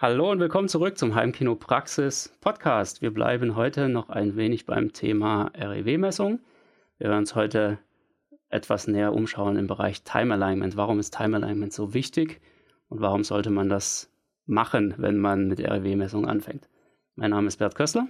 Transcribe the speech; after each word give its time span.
Hallo 0.00 0.30
und 0.30 0.38
willkommen 0.38 0.68
zurück 0.68 0.96
zum 0.96 1.16
Heimkino 1.16 1.56
Praxis 1.56 2.32
Podcast. 2.40 3.02
Wir 3.02 3.12
bleiben 3.12 3.56
heute 3.56 3.88
noch 3.88 4.10
ein 4.10 4.36
wenig 4.36 4.64
beim 4.64 4.92
Thema 4.92 5.50
REW-Messung. 5.56 6.38
Wir 6.98 7.08
werden 7.08 7.22
uns 7.22 7.34
heute 7.34 7.80
etwas 8.48 8.86
näher 8.86 9.12
umschauen 9.12 9.56
im 9.56 9.66
Bereich 9.66 10.04
Time 10.04 10.32
Alignment. 10.32 10.76
Warum 10.76 11.00
ist 11.00 11.16
Time 11.16 11.34
Alignment 11.34 11.72
so 11.72 11.94
wichtig 11.94 12.40
und 12.88 13.00
warum 13.00 13.24
sollte 13.24 13.50
man 13.50 13.68
das 13.68 14.08
machen, 14.46 14.94
wenn 14.98 15.18
man 15.18 15.48
mit 15.48 15.58
REW-Messung 15.58 16.28
anfängt? 16.28 16.68
Mein 17.16 17.30
Name 17.30 17.48
ist 17.48 17.56
Bert 17.56 17.74
Kössler. 17.74 18.06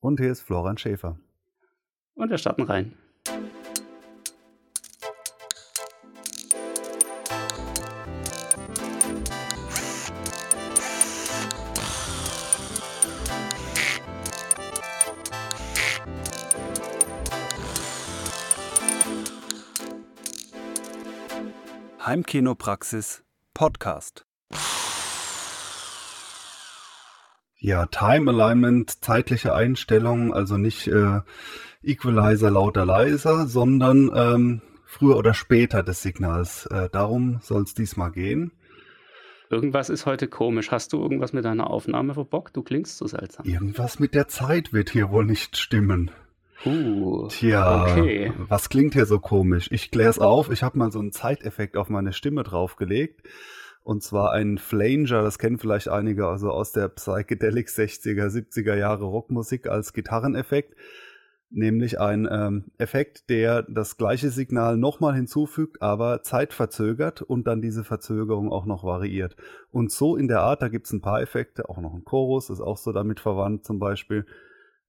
Und 0.00 0.20
hier 0.20 0.32
ist 0.32 0.42
Florian 0.42 0.76
Schäfer. 0.76 1.18
Und 2.14 2.28
wir 2.28 2.36
starten 2.36 2.64
rein. 2.64 2.92
Heimkinopraxis 22.12 23.24
Podcast. 23.54 24.26
Ja, 27.56 27.86
Time 27.86 28.30
Alignment, 28.30 29.02
zeitliche 29.02 29.54
Einstellung, 29.54 30.34
also 30.34 30.58
nicht 30.58 30.88
äh, 30.88 31.20
Equalizer 31.82 32.50
lauter 32.50 32.84
leiser, 32.84 33.46
sondern 33.46 34.10
ähm, 34.14 34.60
früher 34.84 35.16
oder 35.16 35.32
später 35.32 35.82
des 35.82 36.02
Signals. 36.02 36.66
Äh, 36.66 36.90
darum 36.90 37.38
soll 37.40 37.62
es 37.62 37.72
diesmal 37.72 38.12
gehen. 38.12 38.52
Irgendwas 39.48 39.88
ist 39.88 40.04
heute 40.04 40.28
komisch. 40.28 40.70
Hast 40.70 40.92
du 40.92 41.00
irgendwas 41.00 41.32
mit 41.32 41.46
deiner 41.46 41.70
Aufnahme 41.70 42.12
verbockt? 42.12 42.54
Du 42.54 42.62
klingst 42.62 42.98
so 42.98 43.06
seltsam. 43.06 43.46
Irgendwas 43.46 43.98
mit 43.98 44.14
der 44.14 44.28
Zeit 44.28 44.74
wird 44.74 44.90
hier 44.90 45.08
wohl 45.08 45.24
nicht 45.24 45.56
stimmen. 45.56 46.10
Uh, 46.64 47.26
Tja, 47.28 47.82
okay. 47.82 48.32
was 48.48 48.68
klingt 48.68 48.94
hier 48.94 49.06
so 49.06 49.18
komisch? 49.18 49.68
Ich 49.72 49.90
klär's 49.90 50.18
auf. 50.18 50.50
Ich 50.50 50.62
habe 50.62 50.78
mal 50.78 50.92
so 50.92 51.00
einen 51.00 51.12
Zeiteffekt 51.12 51.76
auf 51.76 51.88
meine 51.88 52.12
Stimme 52.12 52.44
draufgelegt. 52.44 53.22
Und 53.84 54.02
zwar 54.04 54.30
einen 54.30 54.58
Flanger, 54.58 55.22
das 55.22 55.38
kennen 55.38 55.58
vielleicht 55.58 55.88
einige 55.88 56.28
also 56.28 56.52
aus 56.52 56.70
der 56.70 56.88
Psychedelic 56.88 57.68
60er, 57.68 58.28
70er 58.28 58.76
Jahre 58.76 59.04
Rockmusik 59.06 59.66
als 59.66 59.92
Gitarreneffekt. 59.92 60.76
Nämlich 61.50 62.00
ein 62.00 62.26
ähm, 62.30 62.66
Effekt, 62.78 63.28
der 63.28 63.62
das 63.64 63.98
gleiche 63.98 64.30
Signal 64.30 64.78
nochmal 64.78 65.14
hinzufügt, 65.14 65.82
aber 65.82 66.22
zeitverzögert 66.22 67.20
und 67.20 67.46
dann 67.46 67.60
diese 67.60 67.84
Verzögerung 67.84 68.50
auch 68.50 68.64
noch 68.64 68.84
variiert. 68.84 69.36
Und 69.70 69.90
so 69.90 70.16
in 70.16 70.28
der 70.28 70.40
Art, 70.40 70.62
da 70.62 70.68
gibt's 70.68 70.92
ein 70.92 71.02
paar 71.02 71.20
Effekte, 71.20 71.68
auch 71.68 71.78
noch 71.78 71.92
ein 71.92 72.04
Chorus, 72.04 72.48
ist 72.48 72.60
auch 72.60 72.78
so 72.78 72.92
damit 72.92 73.20
verwandt 73.20 73.64
zum 73.66 73.78
Beispiel 73.80 74.24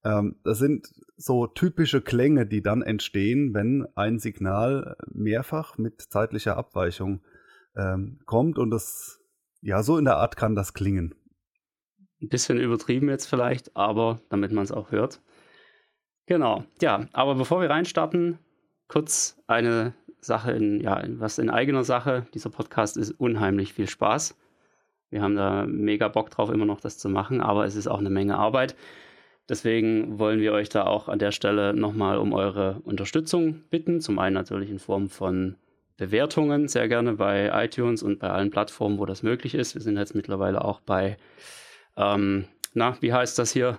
ähm, 0.04 0.36
das 0.44 0.60
sind 0.60 0.88
so 1.16 1.48
typische 1.48 2.02
Klänge, 2.02 2.46
die 2.46 2.62
dann 2.62 2.82
entstehen, 2.82 3.54
wenn 3.54 3.88
ein 3.96 4.20
Signal 4.20 4.96
mehrfach 5.12 5.78
mit 5.78 6.02
zeitlicher 6.02 6.58
Abweichung 6.58 7.22
ähm, 7.76 8.20
kommt 8.26 8.58
und 8.58 8.70
das, 8.70 9.20
ja, 9.62 9.84
so 9.84 9.98
in 9.98 10.06
der 10.06 10.18
Art 10.18 10.36
kann 10.36 10.56
das 10.56 10.74
klingen. 10.74 11.16
Ein 12.22 12.30
bisschen 12.30 12.60
übertrieben 12.60 13.10
jetzt 13.10 13.28
vielleicht, 13.28 13.76
aber 13.76 14.22
damit 14.30 14.52
man 14.52 14.64
es 14.64 14.72
auch 14.72 14.92
hört. 14.92 15.22
Genau, 16.26 16.64
ja, 16.82 17.08
aber 17.12 17.36
bevor 17.36 17.62
wir 17.62 17.70
reinstarten, 17.70 18.40
kurz 18.88 19.42
eine 19.48 19.94
Sache 20.22 20.52
in, 20.52 20.80
ja, 20.80 21.04
was 21.20 21.38
in 21.38 21.50
eigener 21.50 21.84
Sache. 21.84 22.26
Dieser 22.34 22.50
Podcast 22.50 22.96
ist 22.98 23.12
unheimlich 23.12 23.74
viel 23.74 23.88
Spaß. 23.88 24.38
Wir 25.10 25.22
haben 25.22 25.36
da 25.36 25.66
mega 25.68 26.08
Bock 26.08 26.30
drauf, 26.30 26.50
immer 26.50 26.66
noch 26.66 26.80
das 26.80 26.98
zu 26.98 27.10
machen, 27.10 27.42
aber 27.42 27.66
es 27.66 27.76
ist 27.76 27.88
auch 27.88 28.00
eine 28.00 28.10
Menge 28.10 28.38
Arbeit. 28.38 28.76
Deswegen 29.54 30.18
wollen 30.18 30.40
wir 30.40 30.52
euch 30.52 30.70
da 30.70 30.88
auch 30.88 31.08
an 31.08 31.20
der 31.20 31.32
Stelle 31.32 31.76
nochmal 31.76 32.18
um 32.18 32.34
eure 32.34 32.82
Unterstützung 32.86 33.62
bitten. 33.70 34.02
Zum 34.02 34.18
einen 34.18 34.34
natürlich 34.34 34.72
in 34.72 34.80
Form 34.80 35.10
von 35.10 35.58
Bewertungen, 35.96 36.68
sehr 36.68 36.88
gerne 36.88 37.14
bei 37.14 37.52
iTunes 37.64 38.02
und 38.02 38.18
bei 38.18 38.32
allen 38.32 38.50
Plattformen, 38.50 38.98
wo 38.98 39.06
das 39.06 39.22
möglich 39.22 39.54
ist. 39.54 39.76
Wir 39.76 39.82
sind 39.84 39.96
jetzt 39.96 40.16
mittlerweile 40.16 40.66
auch 40.66 40.80
bei, 40.80 41.18
ähm, 41.98 42.46
na, 42.74 42.98
wie 43.02 43.14
heißt 43.14 43.38
das 43.38 43.52
hier? 43.52 43.78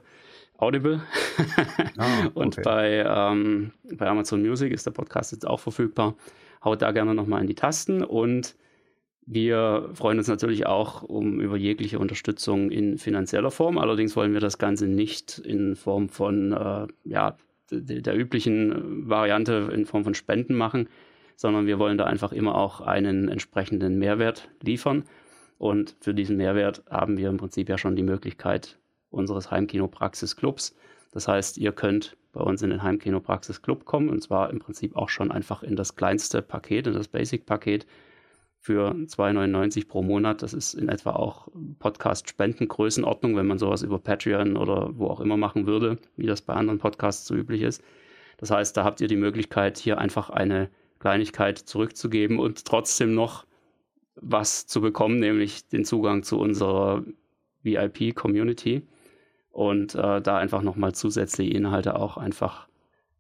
Audible. 0.59 1.03
Ah, 1.99 2.27
okay. 2.27 2.31
und 2.35 2.63
bei, 2.63 3.05
ähm, 3.05 3.73
bei 3.97 4.07
Amazon 4.07 4.43
Music 4.43 4.73
ist 4.73 4.87
der 4.87 4.93
Podcast 4.93 5.33
jetzt 5.33 5.45
auch 5.45 5.59
verfügbar. 5.59 6.15
Haut 6.65 6.83
da 6.83 6.93
gerne 6.93 7.17
nochmal 7.17 7.41
in 7.41 7.49
die 7.49 7.57
Tasten 7.57 8.05
und 8.05 8.55
wir 9.27 9.91
freuen 9.95 10.19
uns 10.19 10.29
natürlich 10.29 10.67
auch 10.67 11.03
um 11.03 11.41
über 11.41 11.57
jegliche 11.57 11.99
Unterstützung 11.99 12.71
in 12.71 12.99
finanzieller 12.99 13.51
Form. 13.51 13.79
Allerdings 13.79 14.17
wollen 14.17 14.35
wir 14.35 14.41
das 14.41 14.59
Ganze 14.59 14.87
nicht 14.87 15.39
in 15.39 15.77
Form 15.77 16.09
von 16.09 16.53
äh, 16.53 16.87
ja, 17.05 17.37
der, 17.71 18.03
der 18.03 18.17
üblichen 18.17 19.09
Variante 19.09 19.71
in 19.73 19.87
Form 19.87 20.05
von 20.05 20.15
Spenden 20.15 20.55
machen, 20.55 20.89
sondern 21.37 21.67
wir 21.67 21.79
wollen 21.79 21.99
da 21.99 22.05
einfach 22.05 22.33
immer 22.33 22.55
auch 22.55 22.81
einen 22.81 23.29
entsprechenden 23.29 23.99
Mehrwert 23.99 24.51
liefern. 24.63 25.05
Und 25.59 25.97
für 26.01 26.15
diesen 26.15 26.37
Mehrwert 26.37 26.83
haben 26.91 27.17
wir 27.17 27.29
im 27.31 27.39
Prinzip 27.39 27.69
ja 27.69 27.79
schon 27.79 27.97
die 27.97 28.03
Möglichkeit 28.03 28.79
unseres 29.11 29.51
Heimkinopraxis-Clubs. 29.51 30.77
Das 31.13 31.29
heißt, 31.29 31.59
ihr 31.59 31.73
könnt 31.73 32.17
bei 32.33 32.41
uns 32.41 32.63
in 32.63 32.71
den 32.71 32.83
Heimkinopraxis-Club 32.83 33.85
kommen 33.85 34.09
und 34.09 34.21
zwar 34.21 34.51
im 34.51 34.59
Prinzip 34.59 34.97
auch 34.97 35.09
schon 35.09 35.31
einfach 35.31 35.63
in 35.63 35.77
das 35.77 35.97
kleinste 35.97 36.43
Paket, 36.43 36.89
in 36.89 36.95
das 36.95 37.09
Basic-Paket 37.09 37.87
für 38.65 38.93
2,99 38.93 39.87
pro 39.89 40.03
Monat. 40.03 40.43
Das 40.43 40.55
ist 40.55 40.73
in 40.73 40.89
etwa 40.89 41.11
auch 41.11 41.49
Podcast-Spendengrößenordnung, 41.81 43.37
wenn 43.37 43.47
man 43.47 43.59
sowas 43.59 43.83
über 43.83 43.99
Patreon 43.99 44.57
oder 44.57 44.89
wo 44.95 45.09
auch 45.09 45.21
immer 45.21 45.37
machen 45.37 45.67
würde, 45.67 45.99
wie 46.17 46.25
das 46.25 46.41
bei 46.41 46.55
anderen 46.55 46.79
Podcasts 46.79 47.27
so 47.27 47.35
üblich 47.35 47.61
ist. 47.61 47.85
Das 48.39 48.51
heißt, 48.51 48.75
da 48.75 48.83
habt 48.83 49.03
ihr 49.03 49.07
die 49.07 49.17
Möglichkeit, 49.17 49.77
hier 49.77 49.99
einfach 49.99 50.31
eine 50.31 50.71
Kleinigkeit 50.99 51.59
zurückzugeben 51.59 52.39
und 52.39 52.65
trotzdem 52.65 53.15
noch 53.15 53.45
was 54.17 54.67
zu 54.67 54.81
bekommen, 54.81 55.21
nämlich 55.21 55.69
den 55.69 55.85
Zugang 55.85 56.23
zu 56.23 56.39
unserer 56.39 57.05
VIP-Community 57.65 58.81
und 59.51 59.95
äh, 59.95 60.23
da 60.23 60.39
einfach 60.39 60.63
nochmal 60.63 60.95
zusätzliche 60.95 61.53
Inhalte 61.53 61.97
auch 61.97 62.17
einfach 62.17 62.67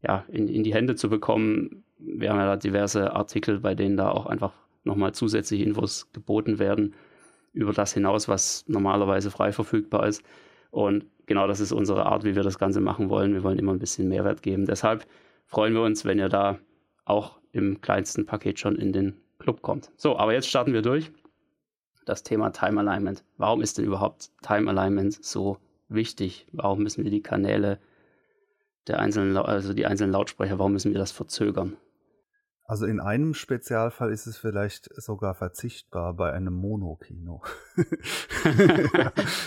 ja, 0.02 0.24
in, 0.28 0.48
in 0.48 0.62
die 0.62 0.72
Hände 0.72 0.94
zu 0.94 1.10
bekommen. 1.10 1.84
Wir 1.98 2.30
haben 2.30 2.38
ja 2.38 2.46
da 2.46 2.56
diverse 2.56 3.12
Artikel, 3.12 3.60
bei 3.60 3.74
denen 3.74 3.98
da 3.98 4.08
auch 4.08 4.24
einfach 4.24 4.63
nochmal 4.84 5.12
zusätzliche 5.12 5.64
Infos 5.64 6.10
geboten 6.12 6.58
werden 6.58 6.94
über 7.52 7.72
das 7.72 7.94
hinaus, 7.94 8.28
was 8.28 8.64
normalerweise 8.68 9.30
frei 9.30 9.52
verfügbar 9.52 10.06
ist. 10.06 10.22
Und 10.70 11.06
genau 11.26 11.46
das 11.46 11.60
ist 11.60 11.72
unsere 11.72 12.06
Art, 12.06 12.24
wie 12.24 12.34
wir 12.34 12.42
das 12.42 12.58
Ganze 12.58 12.80
machen 12.80 13.08
wollen. 13.08 13.32
Wir 13.32 13.42
wollen 13.42 13.58
immer 13.58 13.72
ein 13.72 13.78
bisschen 13.78 14.08
Mehrwert 14.08 14.42
geben. 14.42 14.66
Deshalb 14.66 15.06
freuen 15.46 15.74
wir 15.74 15.82
uns, 15.82 16.04
wenn 16.04 16.18
ihr 16.18 16.28
da 16.28 16.58
auch 17.04 17.38
im 17.52 17.80
kleinsten 17.80 18.26
Paket 18.26 18.58
schon 18.58 18.76
in 18.76 18.92
den 18.92 19.16
Club 19.38 19.62
kommt. 19.62 19.90
So, 19.96 20.16
aber 20.18 20.32
jetzt 20.32 20.48
starten 20.48 20.72
wir 20.72 20.82
durch. 20.82 21.12
Das 22.06 22.22
Thema 22.22 22.50
Time 22.50 22.80
Alignment. 22.80 23.24
Warum 23.38 23.62
ist 23.62 23.78
denn 23.78 23.84
überhaupt 23.84 24.30
Time 24.42 24.68
Alignment 24.68 25.24
so 25.24 25.58
wichtig? 25.88 26.46
Warum 26.52 26.82
müssen 26.82 27.04
wir 27.04 27.10
die 27.10 27.22
Kanäle 27.22 27.78
der 28.86 28.98
einzelnen, 28.98 29.36
also 29.36 29.72
die 29.72 29.86
einzelnen 29.86 30.12
Lautsprecher, 30.12 30.58
warum 30.58 30.72
müssen 30.72 30.92
wir 30.92 30.98
das 30.98 31.12
verzögern? 31.12 31.76
Also 32.66 32.86
in 32.86 32.98
einem 32.98 33.34
Spezialfall 33.34 34.10
ist 34.10 34.26
es 34.26 34.38
vielleicht 34.38 34.88
sogar 34.94 35.34
verzichtbar 35.34 36.14
bei 36.14 36.32
einem 36.32 36.54
Monokino. 36.54 37.42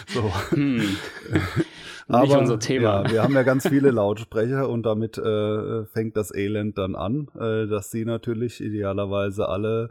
so. 0.08 0.32
Hm. 0.52 0.82
Aber, 2.08 2.22
Nicht 2.24 2.38
unser 2.38 2.60
Thema. 2.60 3.04
Ja, 3.06 3.12
wir 3.12 3.24
haben 3.24 3.34
ja 3.34 3.44
ganz 3.44 3.68
viele 3.68 3.92
Lautsprecher 3.92 4.70
und 4.70 4.84
damit 4.84 5.18
äh, 5.18 5.86
fängt 5.88 6.16
das 6.16 6.34
Elend 6.34 6.78
dann 6.78 6.96
an, 6.96 7.28
äh, 7.36 7.68
dass 7.68 7.90
sie 7.92 8.06
natürlich 8.06 8.62
idealerweise 8.62 9.50
alle 9.50 9.90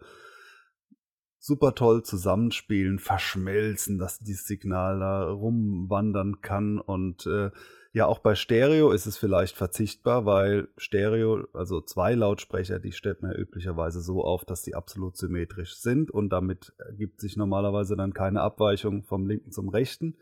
super 1.39 1.75
toll 1.75 2.03
zusammenspielen, 2.05 2.99
verschmelzen, 2.99 3.99
dass 3.99 4.19
dieses 4.19 4.47
Signal 4.47 5.01
da 5.01 5.31
rumwandern 5.31 6.41
kann 6.41 6.79
und 6.79 7.27
äh, 7.27 7.51
ja, 7.97 8.05
auch 8.05 8.19
bei 8.19 8.35
Stereo 8.35 8.91
ist 8.91 9.07
es 9.07 9.17
vielleicht 9.17 9.57
verzichtbar, 9.57 10.27
weil 10.27 10.69
Stereo, 10.77 11.47
also 11.55 11.81
zwei 11.81 12.15
Lautsprecher, 12.15 12.79
die 12.79 12.93
stellt 12.93 13.23
man 13.23 13.31
ja 13.31 13.39
üblicherweise 13.39 14.03
so 14.03 14.23
auf, 14.23 14.45
dass 14.45 14.65
sie 14.65 14.75
absolut 14.75 15.17
symmetrisch 15.17 15.77
sind 15.77 16.11
und 16.11 16.29
damit 16.29 16.75
ergibt 16.77 17.23
sich 17.23 17.39
normalerweise 17.39 17.97
dann 17.97 18.13
keine 18.13 18.43
Abweichung 18.43 19.05
vom 19.05 19.27
linken 19.27 19.51
zum 19.51 19.71
rechten. 19.71 20.19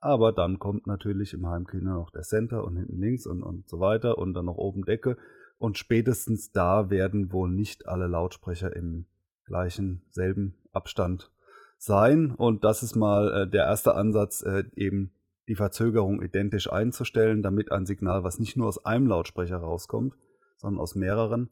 Aber 0.00 0.30
dann 0.32 0.58
kommt 0.58 0.86
natürlich 0.86 1.32
im 1.32 1.46
Heimkino 1.46 1.94
noch 1.94 2.10
der 2.10 2.20
Center 2.20 2.64
und 2.64 2.76
hinten 2.76 3.00
links 3.00 3.26
und, 3.26 3.42
und 3.42 3.66
so 3.66 3.80
weiter 3.80 4.18
und 4.18 4.34
dann 4.34 4.44
noch 4.44 4.58
oben 4.58 4.84
Decke. 4.84 5.16
Und 5.56 5.78
spätestens 5.78 6.52
da 6.52 6.90
werden 6.90 7.32
wohl 7.32 7.48
nicht 7.48 7.88
alle 7.88 8.08
Lautsprecher 8.08 8.76
im 8.76 9.06
gleichen, 9.46 10.02
selben 10.10 10.54
Abstand 10.72 11.30
sein. 11.78 12.32
Und 12.32 12.62
das 12.62 12.82
ist 12.82 12.94
mal 12.94 13.32
äh, 13.32 13.48
der 13.48 13.64
erste 13.64 13.94
Ansatz, 13.94 14.42
äh, 14.42 14.64
eben 14.76 15.14
die 15.50 15.56
Verzögerung 15.56 16.22
identisch 16.22 16.72
einzustellen, 16.72 17.42
damit 17.42 17.72
ein 17.72 17.84
Signal, 17.84 18.22
was 18.22 18.38
nicht 18.38 18.56
nur 18.56 18.68
aus 18.68 18.84
einem 18.84 19.08
Lautsprecher 19.08 19.56
rauskommt, 19.56 20.14
sondern 20.56 20.80
aus 20.80 20.94
mehreren, 20.94 21.50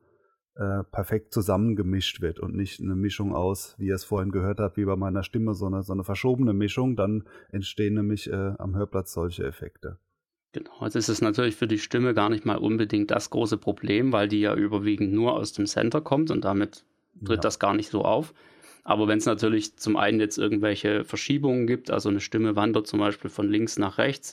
äh, 0.55 0.85
perfekt 0.85 1.35
zusammengemischt 1.35 2.21
wird 2.21 2.39
und 2.39 2.55
nicht 2.55 2.81
eine 2.81 2.95
Mischung 2.95 3.35
aus, 3.35 3.75
wie 3.77 3.89
ihr 3.89 3.97
es 3.97 4.05
vorhin 4.05 4.31
gehört 4.31 4.61
habt, 4.61 4.77
wie 4.77 4.85
bei 4.85 4.95
meiner 4.95 5.25
Stimme, 5.25 5.53
so 5.55 5.67
eine, 5.67 5.83
so 5.83 5.93
eine 5.93 6.05
verschobene 6.05 6.53
Mischung, 6.53 6.95
dann 6.95 7.25
entstehen 7.51 7.95
nämlich 7.95 8.31
äh, 8.31 8.53
am 8.59 8.77
Hörplatz 8.77 9.13
solche 9.13 9.45
Effekte. 9.45 9.99
Genau, 10.53 10.71
jetzt 10.83 10.95
ist 10.95 11.09
es 11.09 11.21
natürlich 11.21 11.57
für 11.57 11.67
die 11.67 11.79
Stimme 11.79 12.15
gar 12.15 12.31
nicht 12.31 12.47
mal 12.47 12.57
unbedingt 12.57 13.11
das 13.11 13.31
große 13.31 13.59
Problem, 13.59 14.13
weil 14.13 14.29
die 14.29 14.41
ja 14.41 14.55
überwiegend 14.55 15.13
nur 15.13 15.35
aus 15.35 15.55
dem 15.55 15.67
Center 15.67 16.01
kommt 16.01 16.31
und 16.31 16.45
damit 16.45 16.85
tritt 17.25 17.39
ja. 17.39 17.43
das 17.43 17.59
gar 17.59 17.75
nicht 17.75 17.91
so 17.91 18.05
auf. 18.05 18.33
Aber 18.89 19.07
wenn 19.07 19.19
es 19.19 19.27
natürlich 19.27 19.77
zum 19.77 19.99
einen 19.99 20.19
jetzt 20.19 20.39
irgendwelche 20.39 21.05
Verschiebungen 21.05 21.67
gibt, 21.67 21.91
also 21.91 22.09
eine 22.09 22.21
Stimme 22.21 22.57
wandert 22.57 22.87
zum 22.87 23.01
Beispiel 23.01 23.29
von 23.29 23.47
links 23.47 23.79
nach 23.79 23.99
rechts, 23.99 24.33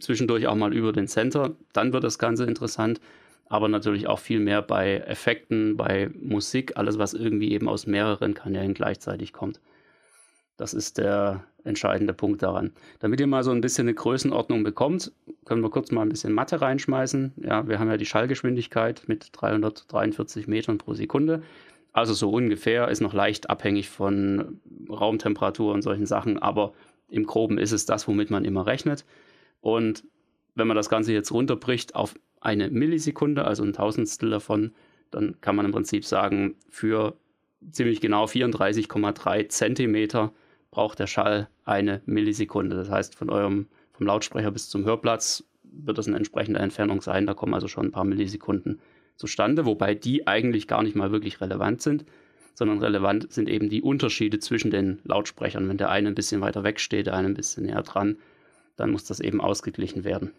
zwischendurch 0.00 0.48
auch 0.48 0.56
mal 0.56 0.74
über 0.74 0.90
den 0.90 1.06
Center, 1.06 1.54
dann 1.72 1.92
wird 1.92 2.02
das 2.02 2.18
Ganze 2.18 2.42
interessant. 2.42 3.00
Aber 3.46 3.68
natürlich 3.68 4.08
auch 4.08 4.18
viel 4.18 4.40
mehr 4.40 4.62
bei 4.62 4.96
Effekten, 4.96 5.76
bei 5.76 6.10
Musik, 6.20 6.76
alles, 6.76 6.98
was 6.98 7.14
irgendwie 7.14 7.52
eben 7.52 7.68
aus 7.68 7.86
mehreren 7.86 8.34
Kanälen 8.34 8.74
gleichzeitig 8.74 9.32
kommt. 9.32 9.60
Das 10.56 10.74
ist 10.74 10.98
der 10.98 11.44
entscheidende 11.62 12.14
Punkt 12.14 12.42
daran. 12.42 12.72
Damit 12.98 13.20
ihr 13.20 13.28
mal 13.28 13.44
so 13.44 13.52
ein 13.52 13.60
bisschen 13.60 13.86
eine 13.86 13.94
Größenordnung 13.94 14.64
bekommt, 14.64 15.12
können 15.44 15.62
wir 15.62 15.70
kurz 15.70 15.92
mal 15.92 16.02
ein 16.02 16.08
bisschen 16.08 16.32
Mathe 16.32 16.60
reinschmeißen. 16.60 17.34
Ja, 17.36 17.68
wir 17.68 17.78
haben 17.78 17.90
ja 17.90 17.96
die 17.96 18.06
Schallgeschwindigkeit 18.06 19.04
mit 19.06 19.28
343 19.30 20.48
Metern 20.48 20.78
pro 20.78 20.94
Sekunde. 20.94 21.44
Also 21.94 22.12
so 22.12 22.28
ungefähr, 22.30 22.88
ist 22.88 23.00
noch 23.00 23.14
leicht 23.14 23.48
abhängig 23.48 23.88
von 23.88 24.60
Raumtemperatur 24.90 25.72
und 25.72 25.82
solchen 25.82 26.06
Sachen, 26.06 26.38
aber 26.38 26.72
im 27.08 27.24
Groben 27.24 27.56
ist 27.56 27.70
es 27.70 27.86
das, 27.86 28.08
womit 28.08 28.30
man 28.30 28.44
immer 28.44 28.66
rechnet. 28.66 29.04
Und 29.60 30.02
wenn 30.56 30.66
man 30.66 30.76
das 30.76 30.88
Ganze 30.88 31.12
jetzt 31.12 31.30
runterbricht 31.30 31.94
auf 31.94 32.16
eine 32.40 32.68
Millisekunde, 32.68 33.44
also 33.44 33.62
ein 33.62 33.72
Tausendstel 33.72 34.28
davon, 34.28 34.72
dann 35.12 35.40
kann 35.40 35.54
man 35.54 35.66
im 35.66 35.72
Prinzip 35.72 36.04
sagen, 36.04 36.56
für 36.68 37.16
ziemlich 37.70 38.00
genau 38.00 38.24
34,3 38.24 39.48
Zentimeter 39.48 40.32
braucht 40.72 40.98
der 40.98 41.06
Schall 41.06 41.48
eine 41.64 42.02
Millisekunde. 42.06 42.74
Das 42.74 42.90
heißt, 42.90 43.14
von 43.14 43.30
eurem, 43.30 43.68
vom 43.92 44.08
Lautsprecher 44.08 44.50
bis 44.50 44.68
zum 44.68 44.84
Hörplatz 44.84 45.44
wird 45.62 45.98
das 45.98 46.08
eine 46.08 46.16
entsprechende 46.16 46.58
Entfernung 46.58 47.02
sein. 47.02 47.24
Da 47.26 47.34
kommen 47.34 47.54
also 47.54 47.68
schon 47.68 47.86
ein 47.86 47.92
paar 47.92 48.04
Millisekunden 48.04 48.80
zustande, 49.16 49.64
wobei 49.66 49.94
die 49.94 50.26
eigentlich 50.26 50.68
gar 50.68 50.82
nicht 50.82 50.96
mal 50.96 51.12
wirklich 51.12 51.40
relevant 51.40 51.82
sind, 51.82 52.04
sondern 52.54 52.78
relevant 52.78 53.32
sind 53.32 53.48
eben 53.48 53.68
die 53.68 53.82
Unterschiede 53.82 54.38
zwischen 54.38 54.70
den 54.70 55.00
Lautsprechern. 55.04 55.68
Wenn 55.68 55.78
der 55.78 55.90
eine 55.90 56.08
ein 56.08 56.14
bisschen 56.14 56.40
weiter 56.40 56.62
weg 56.64 56.80
steht, 56.80 57.06
der 57.06 57.14
eine 57.14 57.28
ein 57.28 57.34
bisschen 57.34 57.64
näher 57.64 57.82
dran, 57.82 58.18
dann 58.76 58.90
muss 58.90 59.04
das 59.04 59.20
eben 59.20 59.40
ausgeglichen 59.40 60.04
werden. 60.04 60.32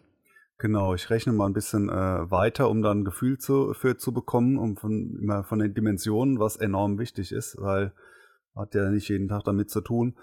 Genau, 0.57 0.93
ich 0.93 1.09
rechne 1.09 1.33
mal 1.33 1.47
ein 1.47 1.53
bisschen 1.53 1.89
äh, 1.89 2.31
weiter, 2.31 2.69
um 2.69 2.81
dann 2.81 2.99
ein 2.99 3.05
Gefühl 3.05 3.37
zu, 3.37 3.73
für 3.73 3.97
zu 3.97 4.13
bekommen, 4.13 4.57
um 4.57 4.77
von, 4.77 5.43
von 5.45 5.59
den 5.59 5.73
Dimensionen, 5.73 6.39
was 6.39 6.55
enorm 6.55 6.97
wichtig 6.97 7.33
ist, 7.33 7.57
weil 7.59 7.91
hat 8.55 8.73
ja 8.73 8.89
nicht 8.89 9.09
jeden 9.09 9.27
Tag 9.27 9.43
damit 9.43 9.69
zu 9.69 9.81
tun. 9.81 10.15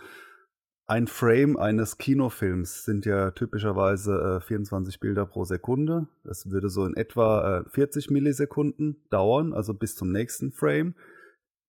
Ein 0.87 1.07
Frame 1.07 1.57
eines 1.57 1.97
Kinofilms 1.97 2.85
sind 2.85 3.07
ja 3.07 3.31
typischerweise 3.31 4.41
äh, 4.43 4.45
24 4.45 4.99
Bilder 4.99 5.27
pro 5.27 5.45
Sekunde. 5.45 6.09
Das 6.25 6.51
würde 6.51 6.69
so 6.69 6.85
in 6.85 6.95
etwa 6.95 7.61
äh, 7.61 7.65
40 7.71 8.11
Millisekunden 8.11 8.97
dauern, 9.09 9.53
also 9.53 9.75
bis 9.75 9.95
zum 9.95 10.11
nächsten 10.11 10.51
Frame 10.51 10.97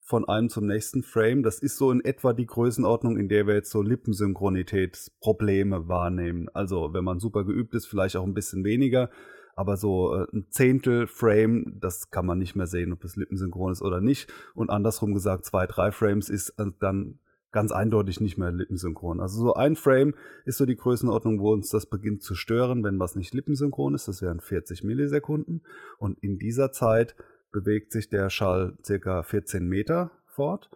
von 0.01 0.27
einem 0.27 0.49
zum 0.49 0.65
nächsten 0.67 1.03
Frame. 1.03 1.43
Das 1.43 1.59
ist 1.59 1.77
so 1.77 1.91
in 1.91 2.03
etwa 2.03 2.33
die 2.33 2.47
Größenordnung, 2.47 3.17
in 3.17 3.29
der 3.29 3.47
wir 3.47 3.53
jetzt 3.53 3.71
so 3.71 3.81
Lippensynchronitätsprobleme 3.81 5.87
wahrnehmen. 5.87 6.49
Also 6.53 6.93
wenn 6.93 7.05
man 7.05 7.19
super 7.19 7.45
geübt 7.45 7.75
ist, 7.75 7.85
vielleicht 7.85 8.17
auch 8.17 8.25
ein 8.25 8.33
bisschen 8.33 8.65
weniger. 8.65 9.09
Aber 9.55 9.77
so 9.77 10.15
äh, 10.15 10.25
ein 10.33 10.47
Zehntel 10.49 11.07
Frame, 11.07 11.77
das 11.79 12.09
kann 12.09 12.25
man 12.25 12.39
nicht 12.39 12.55
mehr 12.55 12.67
sehen, 12.67 12.91
ob 12.91 13.01
das 13.01 13.15
lippensynchron 13.15 13.71
ist 13.71 13.83
oder 13.83 14.01
nicht. 14.01 14.33
Und 14.55 14.71
andersrum 14.71 15.13
gesagt, 15.13 15.45
zwei, 15.45 15.67
drei 15.67 15.91
Frames 15.91 16.29
ist 16.29 16.49
äh, 16.57 16.65
dann 16.79 17.19
ganz 17.53 17.71
eindeutig 17.71 18.19
nicht 18.19 18.37
mehr 18.37 18.51
lippensynchron. 18.51 19.21
Also 19.21 19.39
so 19.39 19.53
ein 19.53 19.75
Frame 19.75 20.15
ist 20.43 20.57
so 20.57 20.65
die 20.65 20.75
Größenordnung, 20.75 21.39
wo 21.39 21.53
uns 21.53 21.69
das 21.69 21.85
beginnt 21.85 22.23
zu 22.23 22.35
stören, 22.35 22.83
wenn 22.83 22.99
was 22.99 23.15
nicht 23.15 23.33
lippensynchron 23.33 23.95
ist. 23.95 24.07
Das 24.07 24.21
wären 24.21 24.41
40 24.41 24.83
Millisekunden. 24.83 25.63
Und 25.99 26.19
in 26.21 26.37
dieser 26.37 26.71
Zeit 26.71 27.15
bewegt 27.51 27.91
sich 27.91 28.09
der 28.09 28.29
Schall 28.29 28.77
circa 28.83 29.23
14 29.23 29.65
Meter 29.65 30.11
fort. 30.25 30.69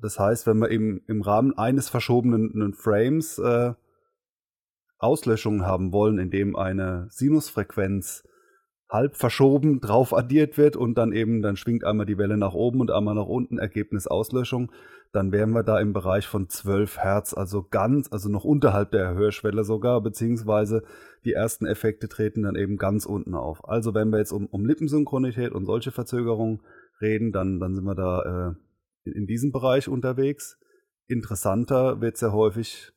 Das 0.00 0.18
heißt, 0.18 0.46
wenn 0.46 0.58
wir 0.58 0.70
im, 0.70 1.02
im 1.06 1.22
Rahmen 1.22 1.56
eines 1.58 1.88
verschobenen 1.88 2.74
Frames 2.74 3.38
äh, 3.38 3.74
Auslöschungen 4.98 5.66
haben 5.66 5.92
wollen, 5.92 6.18
indem 6.18 6.56
eine 6.56 7.08
Sinusfrequenz 7.10 8.24
halb 8.88 9.16
verschoben 9.16 9.80
drauf 9.80 10.14
addiert 10.14 10.58
wird 10.58 10.76
und 10.76 10.96
dann 10.96 11.12
eben, 11.12 11.42
dann 11.42 11.56
schwingt 11.56 11.84
einmal 11.84 12.06
die 12.06 12.18
Welle 12.18 12.36
nach 12.36 12.54
oben 12.54 12.80
und 12.80 12.90
einmal 12.90 13.14
nach 13.14 13.26
unten, 13.26 13.58
Ergebnis 13.58 14.06
Auslöschung, 14.06 14.70
dann 15.16 15.32
wären 15.32 15.52
wir 15.52 15.62
da 15.62 15.80
im 15.80 15.94
Bereich 15.94 16.26
von 16.26 16.50
12 16.50 16.98
Hertz, 16.98 17.32
also 17.32 17.66
ganz, 17.68 18.12
also 18.12 18.28
noch 18.28 18.44
unterhalb 18.44 18.90
der 18.90 19.14
Hörschwelle 19.14 19.64
sogar, 19.64 20.02
beziehungsweise 20.02 20.82
die 21.24 21.32
ersten 21.32 21.64
Effekte 21.64 22.08
treten 22.08 22.42
dann 22.42 22.54
eben 22.54 22.76
ganz 22.76 23.06
unten 23.06 23.34
auf. 23.34 23.66
Also 23.66 23.94
wenn 23.94 24.10
wir 24.10 24.18
jetzt 24.18 24.32
um, 24.32 24.44
um 24.46 24.66
Lippensynchronität 24.66 25.52
und 25.52 25.64
solche 25.64 25.90
Verzögerungen 25.90 26.60
reden, 27.00 27.32
dann, 27.32 27.60
dann 27.60 27.74
sind 27.74 27.84
wir 27.84 27.94
da 27.94 28.50
äh, 28.50 29.08
in, 29.08 29.22
in 29.22 29.26
diesem 29.26 29.52
Bereich 29.52 29.88
unterwegs. 29.88 30.58
Interessanter 31.06 32.02
wird 32.02 32.18
sehr 32.18 32.34
häufig 32.34 32.92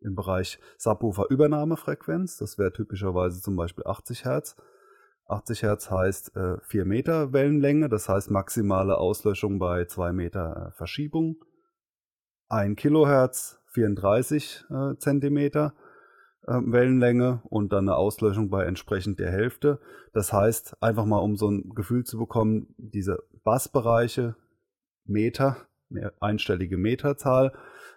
im 0.00 0.14
Bereich 0.14 0.58
Subwoofer-Übernahmefrequenz. 0.76 2.36
Das 2.36 2.58
wäre 2.58 2.72
typischerweise 2.72 3.40
zum 3.40 3.56
Beispiel 3.56 3.84
80 3.86 4.26
Hertz. 4.26 4.56
80 5.30 5.62
Hertz 5.62 5.90
heißt 5.90 6.36
äh, 6.36 6.56
4 6.62 6.84
Meter 6.84 7.32
Wellenlänge, 7.32 7.88
das 7.88 8.08
heißt 8.08 8.30
maximale 8.30 8.98
Auslöschung 8.98 9.58
bei 9.58 9.84
2 9.84 10.12
Meter 10.12 10.68
äh, 10.68 10.76
Verschiebung. 10.76 11.36
1 12.48 12.76
Kilohertz 12.76 13.60
34 13.72 14.64
äh, 14.70 14.96
Zentimeter 14.98 15.74
äh, 16.46 16.52
Wellenlänge 16.52 17.42
und 17.44 17.72
dann 17.72 17.88
eine 17.88 17.96
Auslöschung 17.96 18.50
bei 18.50 18.64
entsprechend 18.64 19.20
der 19.20 19.30
Hälfte. 19.30 19.80
Das 20.12 20.32
heißt, 20.32 20.82
einfach 20.82 21.04
mal 21.04 21.18
um 21.18 21.36
so 21.36 21.48
ein 21.48 21.70
Gefühl 21.74 22.04
zu 22.04 22.18
bekommen, 22.18 22.74
diese 22.76 23.22
Bassbereiche, 23.44 24.36
Meter, 25.04 25.56
einstellige 26.20 26.76
Meterzahl 26.76 27.52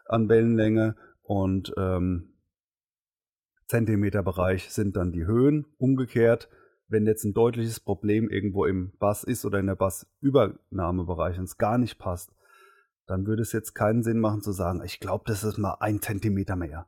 an 0.05 0.29
Wellenlänge 0.29 0.95
und 1.21 1.73
ähm, 1.77 2.33
Zentimeterbereich 3.67 4.69
sind 4.69 4.95
dann 4.95 5.11
die 5.11 5.25
Höhen. 5.25 5.65
Umgekehrt 5.77 6.49
wenn 6.93 7.05
jetzt 7.05 7.25
ein 7.25 7.33
deutliches 7.33 7.81
Problem 7.81 8.29
irgendwo 8.29 8.65
im 8.65 8.93
Bass 8.99 9.25
ist 9.25 9.43
oder 9.45 9.59
in 9.59 9.67
der 9.67 9.75
Bassübernahmebereich 9.75 11.37
und 11.37 11.45
es 11.45 11.57
gar 11.57 11.77
nicht 11.77 11.97
passt, 11.97 12.31
dann 13.05 13.27
würde 13.27 13.41
es 13.41 13.51
jetzt 13.51 13.73
keinen 13.73 14.03
Sinn 14.03 14.19
machen 14.19 14.41
zu 14.41 14.53
sagen, 14.53 14.81
ich 14.85 15.01
glaube, 15.01 15.25
das 15.27 15.43
ist 15.43 15.57
mal 15.57 15.75
ein 15.81 16.01
Zentimeter 16.01 16.55
mehr. 16.55 16.85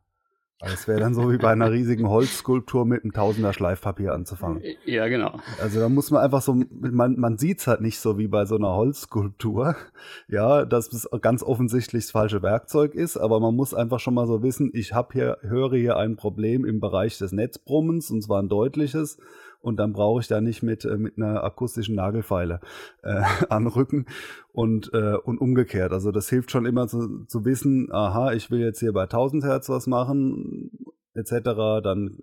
Es 0.61 0.87
wäre 0.87 1.01
dann 1.01 1.13
so 1.13 1.29
wie 1.29 1.37
bei 1.37 1.51
einer 1.51 1.69
riesigen 1.69 2.07
Holzskulptur 2.07 2.85
mit 2.85 3.03
einem 3.03 3.11
Tausender 3.11 3.51
Schleifpapier 3.51 4.13
anzufangen. 4.13 4.63
Ja, 4.85 5.07
genau. 5.09 5.37
Also 5.61 5.81
da 5.81 5.89
muss 5.89 6.11
man 6.11 6.23
einfach 6.23 6.41
so, 6.41 6.55
man, 6.71 7.19
man 7.19 7.37
sieht 7.37 7.59
es 7.59 7.67
halt 7.67 7.81
nicht 7.81 7.99
so 7.99 8.17
wie 8.17 8.27
bei 8.27 8.45
so 8.45 8.55
einer 8.55 8.73
Holzskulptur, 8.73 9.75
ja, 10.29 10.63
dass 10.63 10.93
es 10.93 11.09
ganz 11.21 11.43
offensichtlich 11.43 12.05
das 12.05 12.11
falsche 12.11 12.41
Werkzeug 12.41 12.95
ist, 12.95 13.17
aber 13.17 13.41
man 13.41 13.53
muss 13.53 13.73
einfach 13.73 13.99
schon 13.99 14.13
mal 14.13 14.27
so 14.27 14.43
wissen, 14.43 14.71
ich 14.73 14.93
habe 14.93 15.09
hier, 15.11 15.37
höre 15.41 15.75
hier 15.75 15.97
ein 15.97 16.15
Problem 16.15 16.63
im 16.63 16.79
Bereich 16.79 17.17
des 17.17 17.33
Netzbrummens 17.33 18.09
und 18.09 18.21
zwar 18.21 18.41
ein 18.41 18.47
deutliches 18.47 19.17
und 19.65 19.77
dann 19.77 19.93
brauche 19.93 20.21
ich 20.21 20.27
da 20.27 20.41
nicht 20.41 20.61
mit, 20.61 20.85
äh, 20.85 20.95
mit 20.95 21.17
einer 21.17 21.43
akustischen 21.43 21.95
Nagelfeile 21.95 22.59
äh, 23.01 23.23
anrücken 23.49 24.05
und, 24.53 24.93
äh, 24.93 25.15
und 25.15 25.39
umgekehrt. 25.39 25.91
Also 25.91 26.11
das 26.11 26.29
hilft 26.29 26.51
schon 26.51 26.67
immer 26.67 26.87
zu, 26.87 27.25
zu 27.25 27.45
wissen, 27.45 27.91
aha, 27.91 28.33
ich 28.33 28.51
will 28.51 28.59
jetzt 28.59 28.79
hier 28.79 28.93
bei 28.93 29.03
1000 29.03 29.43
Hertz 29.43 29.67
was 29.67 29.87
machen 29.87 30.69
etc., 31.15 31.81
dann 31.83 32.15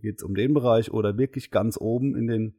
geht 0.00 0.16
es 0.16 0.22
um 0.22 0.34
den 0.34 0.54
Bereich 0.54 0.90
oder 0.90 1.18
wirklich 1.18 1.50
ganz 1.50 1.76
oben 1.78 2.16
in 2.16 2.26
den 2.26 2.54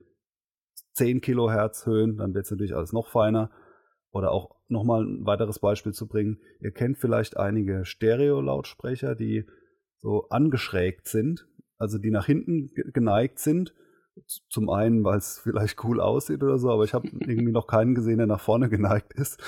10 0.94 1.22
Kilohertz 1.22 1.88
Höhen, 1.88 2.18
dann 2.18 2.36
wird 2.36 2.46
es 2.46 2.52
natürlich 2.52 2.76
alles 2.76 2.94
noch 2.94 3.08
feiner. 3.08 3.50
Oder 4.12 4.32
auch 4.32 4.58
nochmal 4.68 5.04
ein 5.04 5.26
weiteres 5.26 5.58
Beispiel 5.58 5.94
zu 5.94 6.08
bringen. 6.08 6.40
Ihr 6.62 6.72
kennt 6.72 6.98
vielleicht 7.00 7.38
einige 7.38 7.86
Stereo-Lautsprecher, 7.86 9.16
die 9.16 9.46
so 9.98 10.28
angeschrägt 10.30 11.08
sind, 11.08 11.48
also 11.78 11.98
die 11.98 12.12
nach 12.12 12.26
hinten 12.26 12.70
geneigt 12.94 13.40
sind 13.40 13.74
zum 14.50 14.70
einen, 14.70 15.04
weil 15.04 15.18
es 15.18 15.40
vielleicht 15.40 15.84
cool 15.84 16.00
aussieht 16.00 16.44
oder 16.44 16.58
so, 16.58 16.72
aber 16.72 16.84
ich 16.84 16.94
habe 16.94 17.08
irgendwie 17.20 17.52
noch 17.52 17.68
keinen 17.68 17.96
gesehen, 17.96 18.18
der 18.18 18.28
nach 18.28 18.42
vorne 18.42 18.70
geneigt 18.70 19.14
ist. 19.14 19.40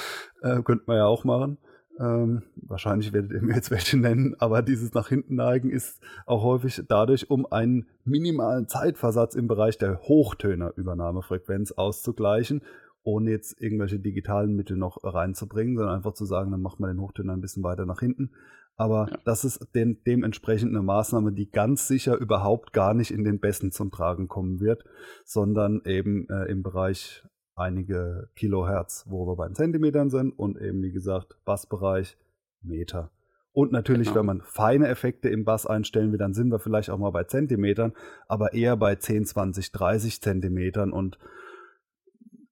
Äh, 0.42 0.62
könnte 0.64 0.86
man 0.88 0.98
ja 0.98 1.06
auch 1.06 1.24
machen. 1.24 1.58
Ähm, 2.00 2.44
wahrscheinlich 2.56 3.14
werdet 3.14 3.32
ihr 3.32 3.42
mir 3.42 3.56
jetzt 3.56 3.70
welche 3.70 3.98
nennen, 3.98 4.36
aber 4.40 4.62
dieses 4.62 4.94
nach 4.94 5.10
hinten 5.10 5.36
neigen 5.36 5.70
ist 5.70 6.02
auch 6.26 6.44
häufig 6.44 6.82
dadurch, 6.88 7.30
um 7.30 7.46
einen 7.46 7.86
minimalen 8.06 8.68
Zeitversatz 8.68 9.36
im 9.36 9.48
Bereich 9.48 9.78
der 9.78 10.00
Hochtönerübernahmefrequenz 10.00 11.74
auszugleichen, 11.74 12.62
ohne 13.04 13.32
jetzt 13.32 13.62
irgendwelche 13.62 14.00
digitalen 14.00 14.56
Mittel 14.56 14.78
noch 14.78 15.04
reinzubringen, 15.04 15.76
sondern 15.76 15.96
einfach 15.96 16.14
zu 16.14 16.26
sagen, 16.26 16.52
dann 16.52 16.62
macht 16.62 16.80
man 16.80 16.90
den 16.90 17.02
Hochtöner 17.02 17.34
ein 17.34 17.42
bisschen 17.42 17.64
weiter 17.64 17.86
nach 17.86 18.00
hinten. 18.00 18.32
Aber 18.76 19.10
ja. 19.12 19.18
das 19.26 19.44
ist 19.44 19.68
den, 19.76 20.02
dementsprechend 20.06 20.70
eine 20.70 20.82
Maßnahme, 20.82 21.34
die 21.34 21.50
ganz 21.50 21.88
sicher 21.88 22.18
überhaupt 22.18 22.74
gar 22.74 22.94
nicht 22.94 23.12
in 23.12 23.24
den 23.24 23.40
Bässen 23.40 23.72
zum 23.72 23.92
Tragen 23.92 24.28
kommen 24.28 24.60
wird, 24.60 24.84
sondern 25.24 25.82
eben 25.86 26.28
äh, 26.30 26.46
im 26.46 26.64
Bereich 26.64 27.24
einige 27.56 28.30
Kilohertz, 28.36 29.06
wo 29.08 29.28
wir 29.28 29.36
bei 29.36 29.48
den 29.48 29.56
Zentimetern 29.56 30.10
sind 30.10 30.32
und 30.32 30.60
eben 30.60 30.82
wie 30.82 30.92
gesagt 30.92 31.36
Bassbereich 31.46 32.18
Meter. 32.62 33.12
Und 33.54 33.72
natürlich, 33.72 34.08
genau. 34.08 34.20
wenn 34.20 34.26
man 34.28 34.42
feine 34.42 34.88
Effekte 34.88 35.30
im 35.30 35.44
Bass 35.44 35.66
einstellen 35.66 36.12
will, 36.12 36.18
dann 36.18 36.34
sind 36.34 36.50
wir 36.50 36.60
vielleicht 36.60 36.90
auch 36.90 36.98
mal 36.98 37.12
bei 37.12 37.26
Zentimetern, 37.26 37.94
aber 38.28 38.54
eher 38.54 38.78
bei 38.78 38.96
10, 38.96 39.26
20, 39.26 39.72
30 39.72 40.22
Zentimetern 40.22 40.94
und 40.94 41.20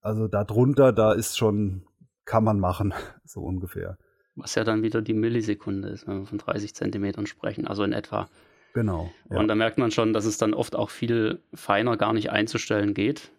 also 0.02 0.28
darunter, 0.28 0.92
da 0.92 1.12
ist 1.12 1.38
schon, 1.38 1.86
kann 2.24 2.44
man 2.44 2.60
machen, 2.60 2.92
so 3.24 3.40
ungefähr. 3.40 3.98
Was 4.42 4.54
ja 4.54 4.64
dann 4.64 4.82
wieder 4.82 5.02
die 5.02 5.14
Millisekunde 5.14 5.88
ist, 5.88 6.06
wenn 6.06 6.20
wir 6.20 6.26
von 6.26 6.38
30 6.38 6.74
Zentimetern 6.74 7.26
sprechen, 7.26 7.66
also 7.66 7.84
in 7.84 7.92
etwa. 7.92 8.28
Genau. 8.72 9.10
Ja. 9.30 9.38
Und 9.38 9.48
da 9.48 9.54
merkt 9.54 9.78
man 9.78 9.90
schon, 9.90 10.12
dass 10.12 10.24
es 10.24 10.38
dann 10.38 10.54
oft 10.54 10.76
auch 10.76 10.90
viel 10.90 11.40
feiner 11.54 11.96
gar 11.96 12.12
nicht 12.12 12.30
einzustellen 12.30 12.94
geht. 12.94 13.30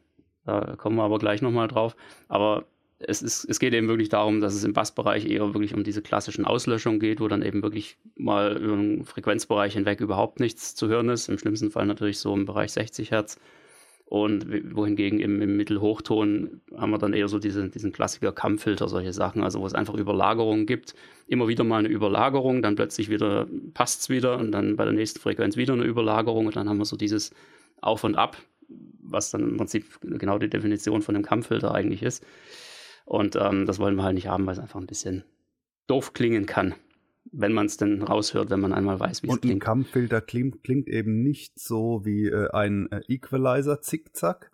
Da 0.46 0.76
kommen 0.78 0.98
wir 0.98 1.04
aber 1.04 1.20
gleich 1.20 1.42
nochmal 1.42 1.68
drauf. 1.68 1.96
Aber 2.28 2.66
es, 3.00 3.22
ist, 3.22 3.46
es 3.46 3.60
geht 3.60 3.74
eben 3.74 3.88
wirklich 3.88 4.10
darum, 4.10 4.42
dass 4.42 4.54
es 4.54 4.64
im 4.64 4.74
Bassbereich 4.74 5.26
eher 5.26 5.54
wirklich 5.54 5.74
um 5.74 5.84
diese 5.84 6.02
klassischen 6.02 6.46
Auslöschungen 6.46 7.00
geht, 7.00 7.20
wo 7.20 7.28
dann 7.28 7.42
eben 7.42 7.64
wirklich 7.64 7.98
mal 8.16 8.58
über 8.58 8.76
den 8.76 9.06
Frequenzbereich 9.06 9.74
hinweg 9.74 10.02
überhaupt 10.02 10.40
nichts 10.40 10.76
zu 10.76 10.88
hören 10.88 11.10
ist. 11.10 11.30
Im 11.30 11.38
schlimmsten 11.38 11.72
Fall 11.72 11.86
natürlich 11.86 12.20
so 12.20 12.34
im 12.34 12.46
Bereich 12.46 12.72
60 12.74 13.12
Hertz. 13.12 13.40
Und 14.12 14.76
wohingegen 14.76 15.22
im, 15.22 15.42
im 15.42 15.56
Mittelhochton 15.56 16.60
haben 16.76 16.92
wir 16.92 16.98
dann 16.98 17.14
eher 17.14 17.30
so 17.30 17.40
diese, 17.40 17.70
diesen 17.70 17.94
Klassiker 17.94 18.34
Kammfilter, 18.34 18.90
solche 18.90 19.14
Sachen, 19.14 19.42
also 19.42 19.62
wo 19.62 19.66
es 19.66 19.74
einfach 19.74 19.94
Überlagerungen 19.94 20.66
gibt. 20.66 20.96
Immer 21.28 21.48
wieder 21.48 21.64
mal 21.64 21.78
eine 21.78 21.88
Überlagerung, 21.88 22.62
dann 22.62 22.76
plötzlich 22.76 23.10
wieder 23.10 23.48
passt 23.74 24.02
es 24.02 24.10
wieder 24.10 24.38
und 24.38 24.52
dann 24.52 24.76
bei 24.76 24.84
der 24.84 24.94
nächsten 24.94 25.22
Frequenz 25.22 25.56
wieder 25.56 25.72
eine 25.72 25.86
Überlagerung 25.86 26.48
und 26.48 26.58
dann 26.58 26.68
haben 26.68 26.78
wir 26.78 26.84
so 26.84 26.98
dieses 26.98 27.32
Auf 27.80 28.04
und 28.04 28.16
Ab, 28.18 28.36
was 29.02 29.32
dann 29.32 29.44
im 29.44 29.56
Prinzip 29.56 29.86
genau 30.02 30.40
die 30.40 30.50
Definition 30.50 31.02
von 31.02 31.16
einem 31.16 31.24
Kammfilter 31.24 31.74
eigentlich 31.74 32.04
ist. 32.04 32.26
Und 33.06 33.38
ähm, 33.38 33.66
das 33.66 33.80
wollen 33.80 33.96
wir 33.96 34.04
halt 34.04 34.16
nicht 34.16 34.28
haben, 34.28 34.46
weil 34.46 34.56
es 34.56 34.60
einfach 34.60 34.82
ein 34.82 34.88
bisschen 34.88 35.24
doof 35.88 36.12
klingen 36.12 36.46
kann, 36.46 36.76
wenn 37.32 37.54
man 37.54 37.66
es 37.66 37.78
denn 37.78 38.02
raushört, 38.02 38.50
wenn 38.50 38.60
man 38.60 38.74
einmal 38.74 39.00
weiß, 39.00 39.24
wie 39.24 39.28
es 39.28 39.40
klingt. 39.40 39.46
Und 39.46 39.52
ein 39.52 39.60
Kammfilter 39.60 40.22
klingt, 40.22 40.64
klingt, 40.64 40.88
eben 40.88 41.22
nicht 41.22 41.60
so 41.60 42.02
wie 42.04 42.28
äh, 42.28 42.50
ein 42.52 42.92
äh, 42.92 43.02
Equalizer 43.08 43.82
zickzack, 43.82 44.52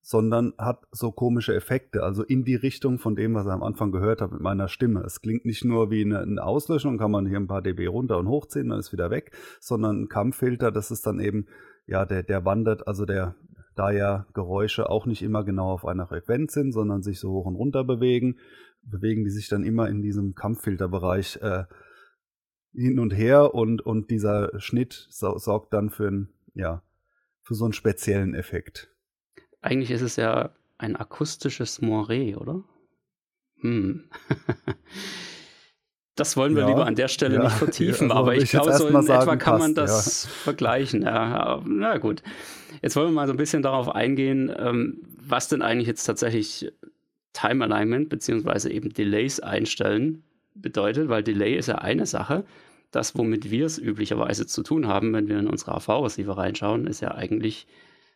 sondern 0.00 0.54
hat 0.56 0.86
so 0.92 1.10
komische 1.10 1.54
Effekte, 1.54 2.04
also 2.04 2.22
in 2.22 2.44
die 2.44 2.54
Richtung 2.54 2.98
von 2.98 3.16
dem, 3.16 3.34
was 3.34 3.46
ich 3.46 3.52
am 3.52 3.62
Anfang 3.62 3.90
gehört 3.90 4.22
habe 4.22 4.34
mit 4.34 4.42
meiner 4.42 4.68
Stimme. 4.68 5.00
Es 5.00 5.20
klingt 5.20 5.44
nicht 5.44 5.64
nur 5.64 5.90
wie 5.90 6.04
eine, 6.04 6.20
eine 6.20 6.42
Auslöschung, 6.42 6.96
kann 6.96 7.10
man 7.10 7.26
hier 7.26 7.38
ein 7.38 7.48
paar 7.48 7.60
dB 7.60 7.88
runter 7.88 8.16
und 8.18 8.28
hochziehen, 8.28 8.68
dann 8.68 8.78
ist 8.78 8.92
wieder 8.92 9.10
weg, 9.10 9.32
sondern 9.60 10.02
ein 10.02 10.08
Kammfilter, 10.08 10.70
das 10.70 10.90
ist 10.90 11.06
dann 11.06 11.18
eben, 11.18 11.46
ja, 11.86 12.06
der, 12.06 12.22
der 12.22 12.44
wandert, 12.44 12.86
also 12.86 13.04
der, 13.04 13.34
da 13.74 13.90
ja 13.90 14.26
Geräusche 14.32 14.88
auch 14.88 15.06
nicht 15.06 15.22
immer 15.22 15.44
genau 15.44 15.72
auf 15.72 15.84
einer 15.84 16.06
Frequenz 16.06 16.54
sind, 16.54 16.72
sondern 16.72 17.02
sich 17.02 17.18
so 17.18 17.32
hoch 17.32 17.46
und 17.46 17.56
runter 17.56 17.84
bewegen, 17.84 18.36
bewegen 18.82 19.24
die 19.24 19.30
sich 19.30 19.48
dann 19.48 19.64
immer 19.64 19.88
in 19.88 20.02
diesem 20.02 20.34
Kampffilterbereich 20.34 21.40
äh, 21.42 21.64
hin 22.76 22.98
und 22.98 23.10
her 23.10 23.54
und, 23.54 23.80
und 23.84 24.10
dieser 24.10 24.60
Schnitt 24.60 25.06
so, 25.10 25.38
sorgt 25.38 25.72
dann 25.72 25.90
für, 25.90 26.08
ein, 26.08 26.28
ja, 26.54 26.82
für 27.42 27.54
so 27.54 27.64
einen 27.64 27.72
speziellen 27.72 28.34
Effekt. 28.34 28.90
Eigentlich 29.60 29.90
ist 29.90 30.02
es 30.02 30.16
ja 30.16 30.50
ein 30.78 30.96
akustisches 30.96 31.80
Moiré, 31.80 32.36
oder? 32.36 32.62
Hm. 33.60 34.04
das 36.14 36.36
wollen 36.36 36.54
wir 36.54 36.62
ja, 36.62 36.68
lieber 36.68 36.86
an 36.86 36.94
der 36.94 37.08
Stelle 37.08 37.36
ja, 37.36 37.44
nicht 37.44 37.56
vertiefen, 37.56 38.10
also 38.10 38.22
aber 38.22 38.36
ich 38.36 38.50
glaube, 38.50 38.72
so 38.74 38.86
in 38.86 39.02
sagen, 39.02 39.22
etwa 39.22 39.36
kann 39.36 39.54
passt, 39.54 39.60
man 39.60 39.74
das 39.74 40.24
ja. 40.24 40.30
vergleichen. 40.30 41.02
Ja, 41.02 41.62
na 41.66 41.98
gut. 41.98 42.22
Jetzt 42.82 42.94
wollen 42.96 43.08
wir 43.08 43.14
mal 43.14 43.26
so 43.26 43.32
ein 43.32 43.38
bisschen 43.38 43.62
darauf 43.62 43.94
eingehen, 43.94 44.54
ähm, 44.56 45.02
was 45.18 45.48
denn 45.48 45.62
eigentlich 45.62 45.88
jetzt 45.88 46.04
tatsächlich 46.04 46.70
Time 47.32 47.64
Alignment 47.64 48.08
beziehungsweise 48.08 48.70
eben 48.70 48.90
Delays 48.90 49.40
einstellen 49.40 50.22
bedeutet, 50.54 51.08
weil 51.08 51.22
Delay 51.22 51.56
ist 51.56 51.68
ja 51.68 51.76
eine 51.76 52.06
Sache. 52.06 52.44
Das, 52.90 53.16
womit 53.16 53.50
wir 53.50 53.66
es 53.66 53.78
üblicherweise 53.78 54.46
zu 54.46 54.62
tun 54.62 54.86
haben, 54.86 55.12
wenn 55.12 55.28
wir 55.28 55.38
in 55.38 55.48
unsere 55.48 55.74
AV-Receiver 55.74 56.36
reinschauen, 56.36 56.86
ist 56.86 57.00
ja 57.00 57.12
eigentlich 57.12 57.66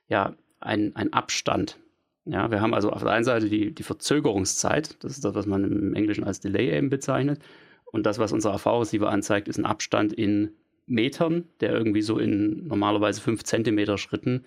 ja, 0.09 0.35
ein, 0.61 0.95
ein 0.97 1.13
Abstand. 1.13 1.79
Ja, 2.25 2.51
wir 2.51 2.61
haben 2.61 2.75
also 2.75 2.91
auf 2.91 3.03
der 3.03 3.13
einen 3.13 3.25
Seite 3.25 3.49
die, 3.49 3.75
die 3.75 3.83
Verzögerungszeit, 3.83 5.03
das 5.03 5.13
ist 5.13 5.25
das, 5.25 5.35
was 5.35 5.47
man 5.47 5.65
im 5.65 5.95
Englischen 5.95 6.25
als 6.25 6.41
Delay 6.41 6.77
eben 6.77 6.91
bezeichnet. 6.91 7.41
Und 7.87 8.07
das, 8.07 8.19
was 8.19 8.33
unser 8.33 8.53
AV-Receiver 8.55 9.11
anzeigt, 9.11 9.49
ist 9.49 9.59
ein 9.59 9.67
Abstand 9.67 10.13
in 10.13 10.53
Metern, 10.87 11.45
der 11.61 11.73
irgendwie 11.73 12.03
so 12.03 12.19
in 12.19 12.67
normalerweise 12.67 13.21
5 13.21 13.43
cm 13.43 13.97
Schritten 13.97 14.45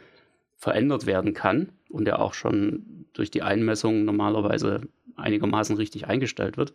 verändert 0.56 1.06
werden 1.06 1.34
kann 1.34 1.70
und 1.90 2.06
der 2.06 2.20
auch 2.20 2.34
schon 2.34 3.06
durch 3.14 3.32
die 3.32 3.42
Einmessung 3.42 4.06
normalerweise 4.06 4.82
einigermaßen 5.16 5.76
richtig 5.76 6.08
eingestellt 6.08 6.58
wird. 6.58 6.74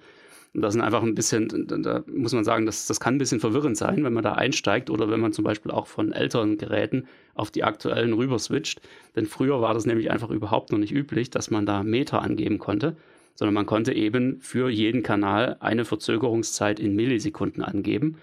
Und 0.54 0.62
das 0.62 0.72
sind 0.72 0.82
einfach 0.82 1.02
ein 1.02 1.14
bisschen, 1.14 1.66
da 1.68 2.02
muss 2.06 2.32
man 2.32 2.44
sagen, 2.44 2.66
das, 2.66 2.86
das 2.86 3.00
kann 3.00 3.14
ein 3.14 3.18
bisschen 3.18 3.40
verwirrend 3.40 3.76
sein, 3.76 4.02
wenn 4.02 4.12
man 4.12 4.24
da 4.24 4.32
einsteigt 4.32 4.90
oder 4.90 5.10
wenn 5.10 5.20
man 5.20 5.32
zum 5.32 5.44
Beispiel 5.44 5.70
auch 5.70 5.86
von 5.86 6.12
älteren 6.12 6.56
Geräten 6.56 7.06
auf 7.34 7.50
die 7.50 7.64
aktuellen 7.64 8.12
rüber 8.14 8.38
switcht. 8.38 8.80
Denn 9.14 9.26
früher 9.26 9.60
war 9.60 9.74
das 9.74 9.86
nämlich 9.86 10.10
einfach 10.10 10.30
überhaupt 10.30 10.72
noch 10.72 10.78
nicht 10.78 10.92
üblich, 10.92 11.30
dass 11.30 11.50
man 11.50 11.66
da 11.66 11.82
Meter 11.82 12.22
angeben 12.22 12.58
konnte, 12.58 12.96
sondern 13.34 13.54
man 13.54 13.66
konnte 13.66 13.92
eben 13.92 14.40
für 14.40 14.68
jeden 14.70 15.02
Kanal 15.02 15.56
eine 15.60 15.84
Verzögerungszeit 15.84 16.80
in 16.80 16.96
Millisekunden 16.96 17.62
angeben. 17.62 18.16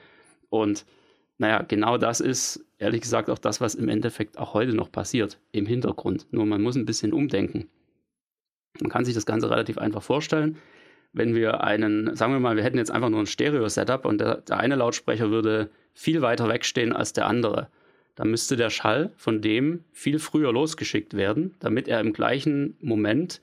Und 0.49 0.85
naja, 1.37 1.61
genau 1.61 1.97
das 1.97 2.21
ist 2.21 2.65
ehrlich 2.79 3.01
gesagt 3.01 3.29
auch 3.29 3.39
das, 3.39 3.61
was 3.61 3.75
im 3.75 3.87
Endeffekt 3.87 4.37
auch 4.37 4.53
heute 4.53 4.73
noch 4.73 4.91
passiert, 4.91 5.39
im 5.51 5.65
Hintergrund. 5.65 6.27
Nur 6.31 6.45
man 6.45 6.61
muss 6.61 6.75
ein 6.75 6.85
bisschen 6.85 7.13
umdenken. 7.13 7.69
Man 8.81 8.89
kann 8.89 9.05
sich 9.05 9.13
das 9.13 9.25
Ganze 9.25 9.49
relativ 9.49 9.77
einfach 9.77 10.03
vorstellen. 10.03 10.57
Wenn 11.15 11.33
wir 11.33 11.63
einen, 11.63 12.13
sagen 12.13 12.33
wir 12.33 12.41
mal, 12.41 12.57
wir 12.57 12.63
hätten 12.63 12.77
jetzt 12.77 12.91
einfach 12.91 13.09
nur 13.09 13.21
ein 13.21 13.25
Stereo-Setup 13.25 14.03
und 14.03 14.19
der, 14.19 14.41
der 14.41 14.57
eine 14.57 14.75
Lautsprecher 14.75 15.31
würde 15.31 15.69
viel 15.93 16.21
weiter 16.21 16.49
wegstehen 16.49 16.91
als 16.91 17.13
der 17.13 17.25
andere, 17.27 17.69
dann 18.15 18.29
müsste 18.29 18.57
der 18.57 18.69
Schall 18.69 19.13
von 19.15 19.41
dem 19.41 19.85
viel 19.93 20.19
früher 20.19 20.51
losgeschickt 20.51 21.13
werden, 21.13 21.55
damit 21.61 21.87
er 21.87 22.01
im 22.01 22.11
gleichen 22.11 22.75
Moment 22.81 23.39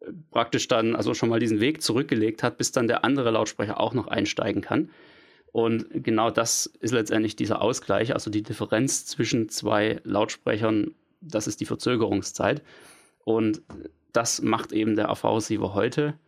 äh, 0.00 0.12
praktisch 0.30 0.68
dann 0.68 0.94
also 0.94 1.14
schon 1.14 1.30
mal 1.30 1.40
diesen 1.40 1.60
Weg 1.60 1.80
zurückgelegt 1.80 2.42
hat, 2.42 2.58
bis 2.58 2.72
dann 2.72 2.88
der 2.88 3.04
andere 3.04 3.30
Lautsprecher 3.30 3.80
auch 3.80 3.94
noch 3.94 4.08
einsteigen 4.08 4.60
kann. 4.60 4.90
Und 5.50 5.86
genau 5.90 6.30
das 6.30 6.66
ist 6.66 6.92
letztendlich 6.92 7.36
dieser 7.36 7.62
Ausgleich, 7.62 8.12
also 8.12 8.30
die 8.30 8.42
Differenz 8.42 9.06
zwischen 9.06 9.48
zwei 9.48 9.98
Lautsprechern, 10.04 10.94
das 11.22 11.46
ist 11.46 11.62
die 11.62 11.66
Verzögerungszeit. 11.66 12.62
Und 13.24 13.62
das 14.12 14.42
macht 14.42 14.72
eben 14.72 14.94
der 14.94 15.08
AV-Receiver 15.08 15.72
heute 15.72 16.18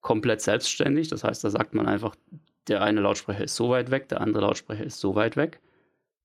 komplett 0.00 0.40
selbstständig. 0.40 1.08
Das 1.08 1.24
heißt, 1.24 1.42
da 1.44 1.50
sagt 1.50 1.74
man 1.74 1.86
einfach, 1.86 2.14
der 2.68 2.82
eine 2.82 3.00
Lautsprecher 3.00 3.44
ist 3.44 3.56
so 3.56 3.70
weit 3.70 3.90
weg, 3.90 4.08
der 4.08 4.20
andere 4.20 4.42
Lautsprecher 4.42 4.84
ist 4.84 5.00
so 5.00 5.14
weit 5.14 5.36
weg. 5.36 5.60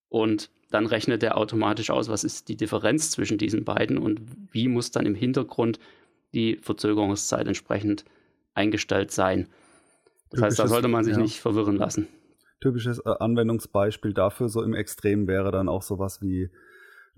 Und 0.08 0.50
dann 0.70 0.86
rechnet 0.86 1.22
er 1.22 1.36
automatisch 1.36 1.90
aus, 1.90 2.08
was 2.08 2.24
ist 2.24 2.48
die 2.48 2.56
Differenz 2.56 3.10
zwischen 3.10 3.38
diesen 3.38 3.64
beiden 3.64 3.98
und 3.98 4.20
wie 4.52 4.68
muss 4.68 4.90
dann 4.90 5.06
im 5.06 5.14
Hintergrund 5.14 5.78
die 6.34 6.56
Verzögerungszeit 6.56 7.46
entsprechend 7.46 8.04
eingestellt 8.54 9.10
sein. 9.10 9.48
Das 10.30 10.42
heißt, 10.42 10.58
da 10.58 10.66
sollte 10.66 10.88
man 10.88 11.04
sich 11.04 11.16
ja. 11.16 11.22
nicht 11.22 11.40
verwirren 11.40 11.76
lassen 11.76 12.08
typisches 12.60 12.98
äh, 13.00 13.10
Anwendungsbeispiel 13.18 14.12
dafür 14.12 14.48
so 14.48 14.62
im 14.62 14.74
Extrem 14.74 15.26
wäre 15.26 15.50
dann 15.52 15.68
auch 15.68 15.82
sowas 15.82 16.20
wie 16.22 16.50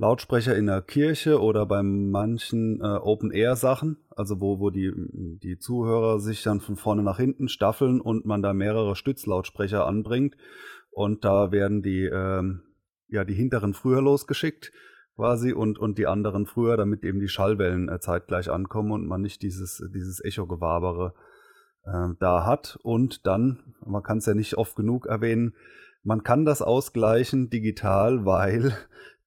Lautsprecher 0.00 0.56
in 0.56 0.66
der 0.66 0.80
Kirche 0.80 1.40
oder 1.40 1.66
bei 1.66 1.82
manchen 1.82 2.80
äh, 2.80 2.84
Open-Air-Sachen, 2.84 3.98
also 4.10 4.40
wo, 4.40 4.60
wo 4.60 4.70
die, 4.70 4.92
die 5.42 5.58
Zuhörer 5.58 6.20
sich 6.20 6.44
dann 6.44 6.60
von 6.60 6.76
vorne 6.76 7.02
nach 7.02 7.18
hinten 7.18 7.48
staffeln 7.48 8.00
und 8.00 8.24
man 8.24 8.40
da 8.40 8.54
mehrere 8.54 8.94
Stützlautsprecher 8.94 9.86
anbringt 9.86 10.36
und 10.90 11.24
da 11.24 11.50
werden 11.50 11.82
die, 11.82 12.04
ähm, 12.04 12.62
ja, 13.08 13.24
die 13.24 13.34
hinteren 13.34 13.74
früher 13.74 14.00
losgeschickt 14.00 14.72
quasi 15.16 15.52
und, 15.52 15.80
und 15.80 15.98
die 15.98 16.06
anderen 16.06 16.46
früher, 16.46 16.76
damit 16.76 17.04
eben 17.04 17.18
die 17.18 17.28
Schallwellen 17.28 17.88
äh, 17.88 17.98
zeitgleich 17.98 18.50
ankommen 18.50 18.92
und 18.92 19.06
man 19.08 19.20
nicht 19.20 19.42
dieses, 19.42 19.82
dieses 19.92 20.24
Echo-Gewabere 20.24 21.12
äh, 21.84 22.10
da 22.20 22.46
hat. 22.46 22.78
Und 22.84 23.26
dann, 23.26 23.74
man 23.84 24.04
kann 24.04 24.18
es 24.18 24.26
ja 24.26 24.34
nicht 24.34 24.56
oft 24.56 24.76
genug 24.76 25.06
erwähnen, 25.06 25.54
man 26.04 26.22
kann 26.22 26.44
das 26.44 26.62
ausgleichen 26.62 27.50
digital, 27.50 28.24
weil 28.24 28.72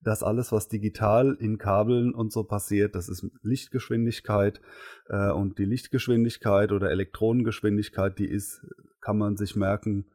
das 0.03 0.24
alles, 0.24 0.51
was 0.51 0.67
digital 0.67 1.38
in 1.39 1.58
Kabeln 1.58 2.13
und 2.13 2.31
so 2.31 2.43
passiert, 2.43 2.96
das 2.96 3.08
ist 3.08 3.25
Lichtgeschwindigkeit 3.43 4.62
äh, 5.08 5.31
und 5.31 5.60
die 5.60 5.65
Lichtgeschwindigkeit 5.65 6.72
oder 6.72 6.89
Elektronengeschwindigkeit, 6.89 8.17
die 8.17 8.27
ist, 8.27 8.65
kann 9.00 9.17
man 9.17 9.38
sich 9.38 9.55
merken, 9.55 10.05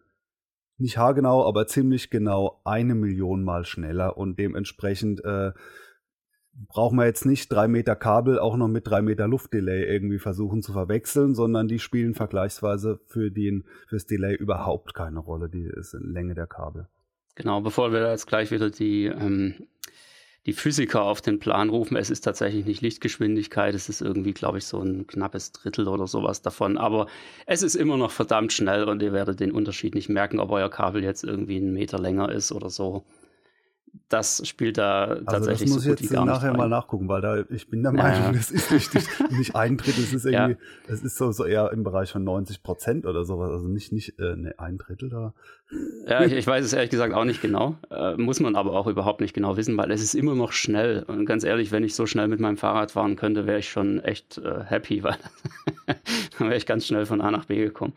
nicht 0.78 0.98
haargenau, 0.98 1.46
aber 1.46 1.66
ziemlich 1.66 2.10
genau 2.10 2.60
eine 2.64 2.94
Million 2.94 3.42
Mal 3.42 3.64
schneller 3.64 4.18
und 4.18 4.38
dementsprechend 4.38 5.24
äh, 5.24 5.52
brauchen 6.68 6.96
wir 6.98 7.06
jetzt 7.06 7.26
nicht 7.26 7.50
drei 7.52 7.68
Meter 7.68 7.96
Kabel 7.96 8.38
auch 8.38 8.56
noch 8.56 8.68
mit 8.68 8.86
drei 8.86 9.02
Meter 9.02 9.28
Luftdelay 9.28 9.84
irgendwie 9.84 10.18
versuchen 10.18 10.62
zu 10.62 10.72
verwechseln, 10.72 11.34
sondern 11.34 11.68
die 11.68 11.78
spielen 11.78 12.14
vergleichsweise 12.14 13.00
für 13.06 13.30
den, 13.30 13.64
fürs 13.86 14.06
Delay 14.06 14.34
überhaupt 14.34 14.94
keine 14.94 15.20
Rolle, 15.20 15.48
die 15.48 15.64
ist 15.64 15.94
in 15.94 16.12
Länge 16.12 16.34
der 16.34 16.46
Kabel. 16.46 16.88
Genau, 17.36 17.60
bevor 17.60 17.92
wir 17.92 18.10
jetzt 18.10 18.26
gleich 18.26 18.50
wieder 18.50 18.70
die, 18.70 19.04
ähm, 19.06 19.66
die 20.46 20.52
Physiker 20.52 21.02
auf 21.02 21.20
den 21.20 21.40
Plan 21.40 21.68
rufen. 21.68 21.96
Es 21.96 22.08
ist 22.08 22.22
tatsächlich 22.22 22.64
nicht 22.64 22.80
Lichtgeschwindigkeit, 22.80 23.74
es 23.74 23.88
ist 23.88 24.00
irgendwie, 24.00 24.32
glaube 24.32 24.58
ich, 24.58 24.64
so 24.64 24.80
ein 24.80 25.06
knappes 25.06 25.52
Drittel 25.52 25.88
oder 25.88 26.06
sowas 26.06 26.40
davon. 26.40 26.78
Aber 26.78 27.08
es 27.46 27.62
ist 27.62 27.74
immer 27.74 27.96
noch 27.96 28.12
verdammt 28.12 28.52
schnell 28.52 28.84
und 28.84 29.02
ihr 29.02 29.12
werdet 29.12 29.40
den 29.40 29.50
Unterschied 29.50 29.96
nicht 29.96 30.08
merken, 30.08 30.38
ob 30.38 30.50
euer 30.52 30.70
Kabel 30.70 31.02
jetzt 31.02 31.24
irgendwie 31.24 31.56
einen 31.56 31.72
Meter 31.72 31.98
länger 31.98 32.30
ist 32.30 32.52
oder 32.52 32.70
so 32.70 33.04
das 34.08 34.46
spielt 34.46 34.78
da 34.78 35.04
also 35.04 35.24
tatsächlich 35.24 35.68
das 35.68 35.70
muss 35.70 35.84
so 35.84 35.92
ich 35.92 36.00
jetzt 36.00 36.12
nachher 36.12 36.54
mal 36.54 36.68
nachgucken, 36.68 37.08
weil 37.08 37.20
da 37.20 37.44
ich 37.50 37.68
bin 37.68 37.82
der 37.82 37.92
Meinung, 37.92 38.22
ja. 38.26 38.32
das 38.32 38.50
ist 38.50 38.70
nicht, 38.70 38.94
nicht 39.30 39.56
ein 39.56 39.76
Drittel, 39.76 40.04
es 40.04 40.12
ist 40.12 40.24
irgendwie, 40.26 40.52
ja. 40.52 40.92
es 40.92 41.02
ist 41.02 41.16
so, 41.16 41.32
so 41.32 41.44
eher 41.44 41.70
im 41.72 41.82
Bereich 41.84 42.12
von 42.12 42.24
90 42.24 42.62
Prozent 42.62 43.06
oder 43.06 43.24
sowas, 43.24 43.50
also 43.50 43.68
nicht, 43.68 43.92
nicht 43.92 44.18
äh, 44.18 44.36
ne, 44.36 44.54
ein 44.58 44.78
Drittel 44.78 45.08
da. 45.08 45.34
Ja, 46.06 46.24
ich, 46.24 46.32
ich, 46.32 46.46
weiß 46.46 46.64
es 46.64 46.72
ehrlich 46.72 46.90
gesagt 46.90 47.12
auch 47.12 47.24
nicht 47.24 47.42
genau, 47.42 47.76
äh, 47.90 48.16
muss 48.16 48.40
man 48.40 48.54
aber 48.54 48.72
auch 48.72 48.86
überhaupt 48.86 49.20
nicht 49.20 49.34
genau 49.34 49.56
wissen, 49.56 49.76
weil 49.76 49.90
es 49.90 50.02
ist 50.02 50.14
immer 50.14 50.34
noch 50.34 50.52
schnell 50.52 51.02
und 51.02 51.26
ganz 51.26 51.42
ehrlich, 51.44 51.72
wenn 51.72 51.82
ich 51.82 51.94
so 51.94 52.06
schnell 52.06 52.28
mit 52.28 52.40
meinem 52.40 52.56
Fahrrad 52.56 52.92
fahren 52.92 53.16
könnte, 53.16 53.46
wäre 53.46 53.58
ich 53.58 53.68
schon 53.68 54.00
echt 54.00 54.38
äh, 54.38 54.64
happy, 54.64 55.02
weil 55.02 55.16
dann 56.38 56.48
wäre 56.48 56.56
ich 56.56 56.66
ganz 56.66 56.86
schnell 56.86 57.06
von 57.06 57.20
A 57.20 57.30
nach 57.30 57.46
B 57.46 57.56
gekommen. 57.56 57.94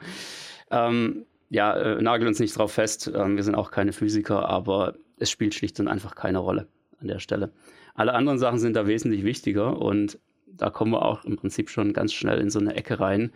Ähm, 0.72 1.26
ja, 1.50 1.76
äh, 1.76 2.02
nagel 2.02 2.28
uns 2.28 2.40
nicht 2.40 2.58
drauf 2.58 2.74
fest, 2.74 3.12
ähm, 3.14 3.36
wir 3.36 3.44
sind 3.44 3.56
auch 3.56 3.72
keine 3.72 3.92
Physiker, 3.92 4.48
aber 4.48 4.96
es 5.20 5.30
spielt 5.30 5.54
schlicht 5.54 5.80
und 5.80 5.88
einfach 5.88 6.16
keine 6.16 6.40
Rolle 6.40 6.68
an 7.00 7.08
der 7.08 7.20
Stelle. 7.20 7.52
Alle 7.94 8.14
anderen 8.14 8.40
Sachen 8.40 8.60
sind 8.60 8.76
da 8.76 8.88
wesentlich 8.88 9.24
wichtiger 9.24 9.82
und 9.82 10.20
da 10.48 10.70
kommen 10.70 10.92
wir 10.92 11.04
auch 11.04 11.26
im 11.26 11.36
Prinzip 11.36 11.70
schon 11.70 11.94
ganz 11.94 12.14
schnell 12.14 12.40
in 12.40 12.50
so 12.50 12.60
eine 12.60 12.76
Ecke 12.76 13.00
rein, 13.00 13.32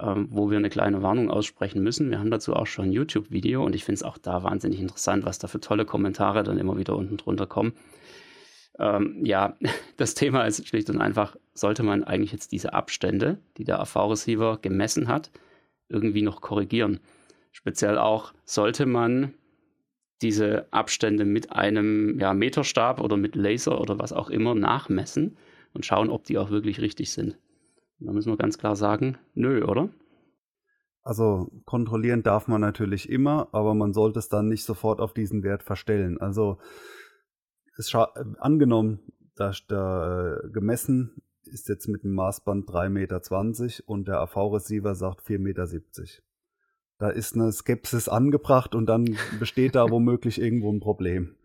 ähm, 0.00 0.28
wo 0.30 0.50
wir 0.50 0.58
eine 0.58 0.70
kleine 0.70 1.02
Warnung 1.02 1.30
aussprechen 1.30 1.82
müssen. 1.82 2.10
Wir 2.10 2.18
haben 2.18 2.30
dazu 2.30 2.54
auch 2.54 2.66
schon 2.66 2.86
ein 2.86 2.92
YouTube-Video 2.92 3.64
und 3.64 3.74
ich 3.74 3.84
finde 3.84 3.96
es 3.96 4.02
auch 4.02 4.18
da 4.18 4.42
wahnsinnig 4.42 4.80
interessant, 4.80 5.24
was 5.24 5.38
da 5.38 5.48
für 5.48 5.60
tolle 5.60 5.84
Kommentare 5.84 6.42
dann 6.42 6.58
immer 6.58 6.76
wieder 6.76 6.96
unten 6.96 7.16
drunter 7.16 7.46
kommen. 7.46 7.74
Ähm, 8.78 9.24
ja, 9.24 9.56
das 9.96 10.14
Thema 10.14 10.44
ist 10.44 10.66
schlicht 10.66 10.90
und 10.90 11.00
einfach, 11.00 11.36
sollte 11.54 11.82
man 11.82 12.04
eigentlich 12.04 12.32
jetzt 12.32 12.52
diese 12.52 12.74
Abstände, 12.74 13.38
die 13.56 13.64
der 13.64 13.80
AV-Receiver 13.80 14.58
gemessen 14.60 15.08
hat, 15.08 15.30
irgendwie 15.88 16.22
noch 16.22 16.40
korrigieren. 16.40 17.00
Speziell 17.52 17.96
auch, 17.96 18.34
sollte 18.44 18.84
man 18.84 19.32
diese 20.22 20.72
Abstände 20.72 21.24
mit 21.24 21.52
einem 21.52 22.18
ja, 22.18 22.32
Meterstab 22.32 23.00
oder 23.00 23.16
mit 23.16 23.36
Laser 23.36 23.80
oder 23.80 23.98
was 23.98 24.12
auch 24.12 24.30
immer 24.30 24.54
nachmessen 24.54 25.36
und 25.74 25.84
schauen, 25.84 26.10
ob 26.10 26.24
die 26.24 26.38
auch 26.38 26.50
wirklich 26.50 26.80
richtig 26.80 27.12
sind. 27.12 27.38
Da 27.98 28.12
müssen 28.12 28.32
wir 28.32 28.36
ganz 28.36 28.58
klar 28.58 28.76
sagen, 28.76 29.18
nö, 29.34 29.64
oder? 29.64 29.90
Also 31.02 31.50
kontrollieren 31.64 32.22
darf 32.22 32.48
man 32.48 32.60
natürlich 32.60 33.08
immer, 33.08 33.48
aber 33.52 33.74
man 33.74 33.92
sollte 33.92 34.18
es 34.18 34.28
dann 34.28 34.48
nicht 34.48 34.64
sofort 34.64 35.00
auf 35.00 35.14
diesen 35.14 35.42
Wert 35.44 35.62
verstellen. 35.62 36.18
Also 36.20 36.58
angenommen, 38.38 39.00
da, 39.36 39.52
da 39.68 40.34
äh, 40.34 40.50
gemessen 40.50 41.22
ist 41.44 41.68
jetzt 41.68 41.88
mit 41.88 42.02
dem 42.02 42.14
Maßband 42.14 42.68
3,20 42.68 42.88
Meter 42.88 43.20
und 43.86 44.08
der 44.08 44.20
AV-Receiver 44.20 44.94
sagt 44.94 45.20
4,70 45.26 45.38
Meter. 45.38 45.66
Da 46.98 47.10
ist 47.10 47.34
eine 47.34 47.52
Skepsis 47.52 48.08
angebracht 48.08 48.74
und 48.74 48.86
dann 48.86 49.16
besteht 49.38 49.74
da 49.74 49.90
womöglich 49.90 50.40
irgendwo 50.40 50.72
ein 50.72 50.80
Problem. 50.80 51.36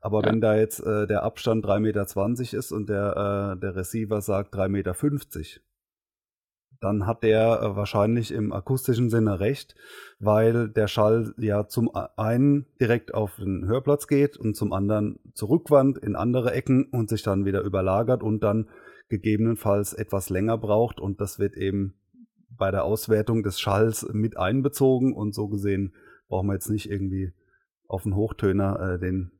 Aber 0.00 0.22
ja. 0.22 0.30
wenn 0.30 0.40
da 0.40 0.56
jetzt 0.56 0.80
äh, 0.80 1.06
der 1.06 1.22
Abstand 1.22 1.64
3,20 1.64 1.80
Meter 1.80 2.58
ist 2.58 2.72
und 2.72 2.88
der, 2.88 3.54
äh, 3.56 3.60
der 3.60 3.76
Receiver 3.76 4.20
sagt 4.20 4.54
3,50 4.54 4.68
Meter, 4.68 4.94
dann 6.80 7.06
hat 7.06 7.22
der 7.22 7.60
äh, 7.60 7.76
wahrscheinlich 7.76 8.32
im 8.32 8.52
akustischen 8.52 9.10
Sinne 9.10 9.40
recht, 9.40 9.74
weil 10.18 10.68
der 10.68 10.88
Schall 10.88 11.34
ja 11.38 11.68
zum 11.68 11.90
einen 12.16 12.66
direkt 12.80 13.14
auf 13.14 13.36
den 13.36 13.66
Hörplatz 13.66 14.06
geht 14.06 14.36
und 14.36 14.56
zum 14.56 14.72
anderen 14.72 15.18
zur 15.34 15.50
Rückwand 15.50 15.98
in 15.98 16.16
andere 16.16 16.52
Ecken 16.52 16.84
und 16.84 17.10
sich 17.10 17.22
dann 17.22 17.44
wieder 17.44 17.60
überlagert 17.62 18.22
und 18.22 18.42
dann 18.42 18.68
gegebenenfalls 19.08 19.92
etwas 19.92 20.30
länger 20.30 20.56
braucht 20.56 21.00
und 21.00 21.20
das 21.20 21.38
wird 21.38 21.56
eben 21.56 21.99
bei 22.60 22.70
der 22.70 22.84
Auswertung 22.84 23.42
des 23.42 23.58
Schalls 23.58 24.06
mit 24.12 24.36
einbezogen 24.36 25.14
und 25.14 25.34
so 25.34 25.48
gesehen 25.48 25.94
brauchen 26.28 26.46
wir 26.46 26.52
jetzt 26.52 26.70
nicht 26.70 26.88
irgendwie 26.88 27.32
auf 27.88 28.04
den 28.04 28.14
Hochtöner 28.14 28.78
äh, 28.78 28.98
den, 29.00 29.32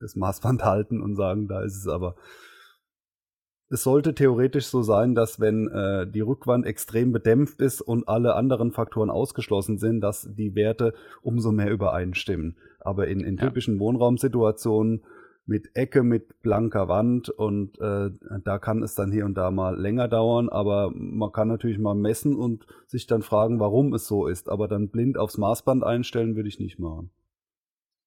das 0.00 0.16
Maßband 0.16 0.62
halten 0.64 1.00
und 1.00 1.14
sagen, 1.14 1.48
da 1.48 1.62
ist 1.62 1.76
es 1.76 1.88
aber. 1.88 2.16
Es 3.68 3.82
sollte 3.82 4.14
theoretisch 4.14 4.66
so 4.66 4.82
sein, 4.82 5.16
dass 5.16 5.40
wenn 5.40 5.66
äh, 5.68 6.06
die 6.06 6.20
Rückwand 6.20 6.66
extrem 6.66 7.10
bedämpft 7.10 7.60
ist 7.60 7.80
und 7.80 8.06
alle 8.06 8.34
anderen 8.34 8.70
Faktoren 8.70 9.10
ausgeschlossen 9.10 9.78
sind, 9.78 10.00
dass 10.02 10.28
die 10.30 10.54
Werte 10.54 10.94
umso 11.22 11.50
mehr 11.50 11.72
übereinstimmen. 11.72 12.58
Aber 12.78 13.08
in, 13.08 13.20
in 13.20 13.36
typischen 13.36 13.74
ja. 13.74 13.80
Wohnraumsituationen 13.80 15.02
mit 15.46 15.70
Ecke, 15.74 16.02
mit 16.02 16.42
blanker 16.42 16.88
Wand 16.88 17.30
und 17.30 17.80
äh, 17.80 18.10
da 18.44 18.58
kann 18.58 18.82
es 18.82 18.96
dann 18.96 19.12
hier 19.12 19.24
und 19.24 19.34
da 19.34 19.52
mal 19.52 19.80
länger 19.80 20.08
dauern, 20.08 20.48
aber 20.48 20.90
man 20.92 21.30
kann 21.30 21.46
natürlich 21.46 21.78
mal 21.78 21.94
messen 21.94 22.34
und 22.34 22.66
sich 22.86 23.06
dann 23.06 23.22
fragen, 23.22 23.60
warum 23.60 23.94
es 23.94 24.06
so 24.06 24.26
ist, 24.26 24.48
aber 24.48 24.66
dann 24.66 24.88
blind 24.88 25.16
aufs 25.16 25.38
Maßband 25.38 25.84
einstellen 25.84 26.34
würde 26.34 26.48
ich 26.48 26.58
nicht 26.58 26.80
machen. 26.80 27.10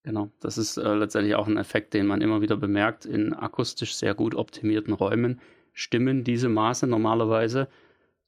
Genau, 0.04 0.32
das 0.41 0.58
ist 0.58 0.78
äh, 0.78 0.93
letztendlich 0.95 1.36
auch 1.36 1.47
ein 1.47 1.58
Effekt, 1.58 1.93
den 1.93 2.08
man 2.08 2.21
immer 2.21 2.41
wieder 2.41 2.58
bemerkt. 2.58 3.06
In 3.06 3.34
akustisch 3.34 3.95
sehr 3.95 4.15
gut 4.15 4.36
optimierten 4.36 4.93
Räumen 4.93 5.39
stimmen 5.73 6.23
diese 6.23 6.49
Maße 6.49 6.88
normalerweise 6.88 7.67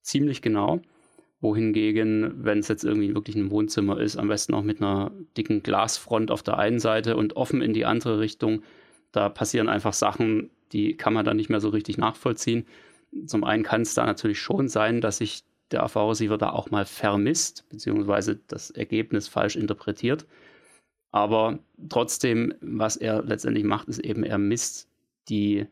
ziemlich 0.02 0.41
genau. 0.41 0.82
Wohingegen, 1.39 2.45
wenn 2.45 2.60
es 2.60 2.67
jetzt 2.67 2.84
irgendwie 2.84 3.15
wirklich 3.15 3.36
ein 3.36 3.50
Wohnzimmer 3.50 4.00
ist, 4.00 4.15
am 4.15 4.28
besten 4.28 4.54
auch 4.54 4.62
mit 4.62 4.80
einer 4.80 5.12
dicken 5.38 5.63
Glasfront 5.63 6.30
auf 6.30 6.43
der 6.43 6.60
einen 6.60 6.80
Seite 6.80 7.17
und 7.17 7.36
offen 7.36 7.62
in 7.62 7.74
die 7.74 7.86
andere 7.86 8.19
Richtung, 8.19 8.62
da 9.12 9.30
passieren 9.30 9.69
einfach 9.69 9.93
Sachen, 9.93 10.50
die 10.71 10.95
kann 10.95 11.13
man 11.13 11.26
dann 11.26 11.38
nicht 11.38 11.50
mehr 11.50 11.60
so 11.60 11.69
richtig 11.69 11.97
nachvollziehen. 11.97 12.65
Zum 13.26 13.43
einen 13.43 13.63
kann 13.63 13.82
es 13.82 13.93
da 13.93 14.06
natürlich 14.06 14.39
schon 14.39 14.69
sein, 14.69 15.02
dass 15.02 15.17
sich 15.17 15.43
der 15.71 15.84
AV-Receiver 15.84 16.38
da 16.38 16.52
auch 16.52 16.71
mal 16.71 16.86
vermisst, 16.86 17.67
beziehungsweise 17.69 18.39
das 18.47 18.71
Ergebnis 18.71 19.28
falsch 19.28 19.56
interpretiert. 19.56 20.26
Aber 21.12 21.60
trotzdem, 21.89 22.54
was 22.62 22.95
er 22.97 23.21
letztendlich 23.24 23.65
macht, 23.65 23.89
ist 23.89 24.00
eben, 24.00 24.24
er 24.24 24.38
misst 24.38 24.88
die, 25.28 25.65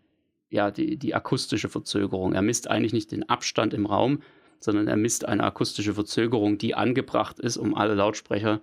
ja, 0.49 0.71
die, 0.71 0.97
die 0.97 1.15
akustische 1.15 1.69
Verzögerung. 1.69 2.34
Er 2.34 2.41
misst 2.41 2.69
eigentlich 2.69 2.93
nicht 2.93 3.12
den 3.12 3.28
Abstand 3.30 3.73
im 3.73 3.86
Raum, 3.86 4.21
sondern 4.60 4.88
er 4.88 4.97
misst 4.97 5.25
eine 5.25 5.43
akustische 5.43 5.93
Verzögerung, 5.93 6.58
die 6.58 6.75
angebracht 6.75 7.39
ist, 7.39 7.58
um 7.58 7.75
alle 7.75 7.95
Lautsprecher 7.95 8.62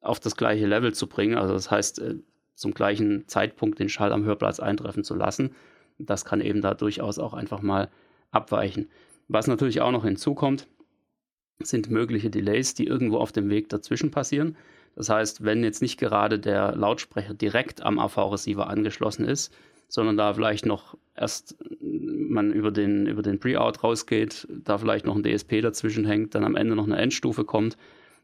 auf 0.00 0.18
das 0.20 0.36
gleiche 0.36 0.66
Level 0.66 0.92
zu 0.92 1.06
bringen. 1.06 1.36
Also 1.36 1.54
das 1.54 1.70
heißt, 1.70 2.00
äh, 2.00 2.16
zum 2.58 2.74
gleichen 2.74 3.26
Zeitpunkt 3.28 3.78
den 3.78 3.88
Schall 3.88 4.12
am 4.12 4.24
Hörplatz 4.24 4.60
eintreffen 4.60 5.04
zu 5.04 5.14
lassen. 5.14 5.54
Das 5.98 6.24
kann 6.24 6.40
eben 6.40 6.60
da 6.60 6.74
durchaus 6.74 7.18
auch 7.18 7.32
einfach 7.32 7.62
mal 7.62 7.88
abweichen. 8.30 8.90
Was 9.28 9.46
natürlich 9.46 9.80
auch 9.80 9.92
noch 9.92 10.04
hinzukommt, 10.04 10.66
sind 11.60 11.90
mögliche 11.90 12.30
Delays, 12.30 12.74
die 12.74 12.86
irgendwo 12.86 13.18
auf 13.18 13.32
dem 13.32 13.48
Weg 13.48 13.68
dazwischen 13.68 14.10
passieren. 14.10 14.56
Das 14.94 15.08
heißt, 15.08 15.44
wenn 15.44 15.62
jetzt 15.62 15.82
nicht 15.82 15.98
gerade 15.98 16.38
der 16.38 16.74
Lautsprecher 16.74 17.34
direkt 17.34 17.82
am 17.82 17.98
AV-Receiver 17.98 18.68
angeschlossen 18.68 19.24
ist, 19.24 19.54
sondern 19.88 20.16
da 20.16 20.34
vielleicht 20.34 20.66
noch 20.66 20.96
erst 21.14 21.56
man 21.80 22.52
über 22.52 22.70
den, 22.70 23.06
über 23.06 23.22
den 23.22 23.38
Pre-Out 23.38 23.82
rausgeht, 23.82 24.46
da 24.50 24.78
vielleicht 24.78 25.06
noch 25.06 25.16
ein 25.16 25.22
DSP 25.22 25.60
dazwischen 25.60 26.04
hängt, 26.04 26.34
dann 26.34 26.44
am 26.44 26.56
Ende 26.56 26.74
noch 26.74 26.86
eine 26.86 26.98
Endstufe 26.98 27.44
kommt 27.44 27.76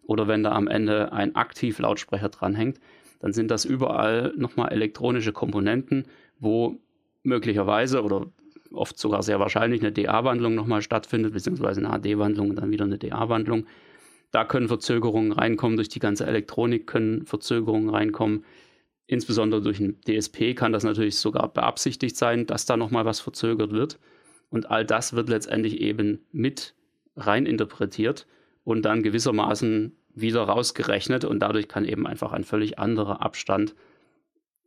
oder 0.02 0.28
wenn 0.28 0.42
da 0.42 0.52
am 0.52 0.68
Ende 0.68 1.12
ein 1.12 1.34
Aktiv-Lautsprecher 1.34 2.28
dranhängt, 2.28 2.78
dann 3.24 3.32
sind 3.32 3.50
das 3.50 3.64
überall 3.64 4.34
nochmal 4.36 4.70
elektronische 4.70 5.32
Komponenten, 5.32 6.04
wo 6.40 6.76
möglicherweise 7.22 8.02
oder 8.02 8.26
oft 8.70 8.98
sogar 8.98 9.22
sehr 9.22 9.40
wahrscheinlich 9.40 9.80
eine 9.80 9.92
DA-Wandlung 9.92 10.54
nochmal 10.54 10.82
stattfindet, 10.82 11.32
beziehungsweise 11.32 11.80
eine 11.80 11.88
AD-Wandlung 11.88 12.50
und 12.50 12.56
dann 12.56 12.70
wieder 12.70 12.84
eine 12.84 12.98
DA-Wandlung. 12.98 13.64
Da 14.30 14.44
können 14.44 14.68
Verzögerungen 14.68 15.32
reinkommen, 15.32 15.78
durch 15.78 15.88
die 15.88 16.00
ganze 16.00 16.26
Elektronik 16.26 16.86
können 16.86 17.24
Verzögerungen 17.24 17.88
reinkommen. 17.88 18.44
Insbesondere 19.06 19.62
durch 19.62 19.80
ein 19.80 20.02
DSP 20.02 20.54
kann 20.54 20.74
das 20.74 20.84
natürlich 20.84 21.16
sogar 21.16 21.48
beabsichtigt 21.50 22.18
sein, 22.18 22.44
dass 22.44 22.66
da 22.66 22.76
nochmal 22.76 23.06
was 23.06 23.20
verzögert 23.20 23.72
wird. 23.72 23.98
Und 24.50 24.70
all 24.70 24.84
das 24.84 25.14
wird 25.14 25.30
letztendlich 25.30 25.80
eben 25.80 26.26
mit 26.30 26.74
rein 27.16 27.46
interpretiert 27.46 28.26
und 28.64 28.82
dann 28.82 29.02
gewissermaßen 29.02 29.96
wieder 30.14 30.42
rausgerechnet 30.42 31.24
und 31.24 31.40
dadurch 31.40 31.68
kann 31.68 31.84
eben 31.84 32.06
einfach 32.06 32.32
ein 32.32 32.44
völlig 32.44 32.78
anderer 32.78 33.22
Abstand 33.22 33.74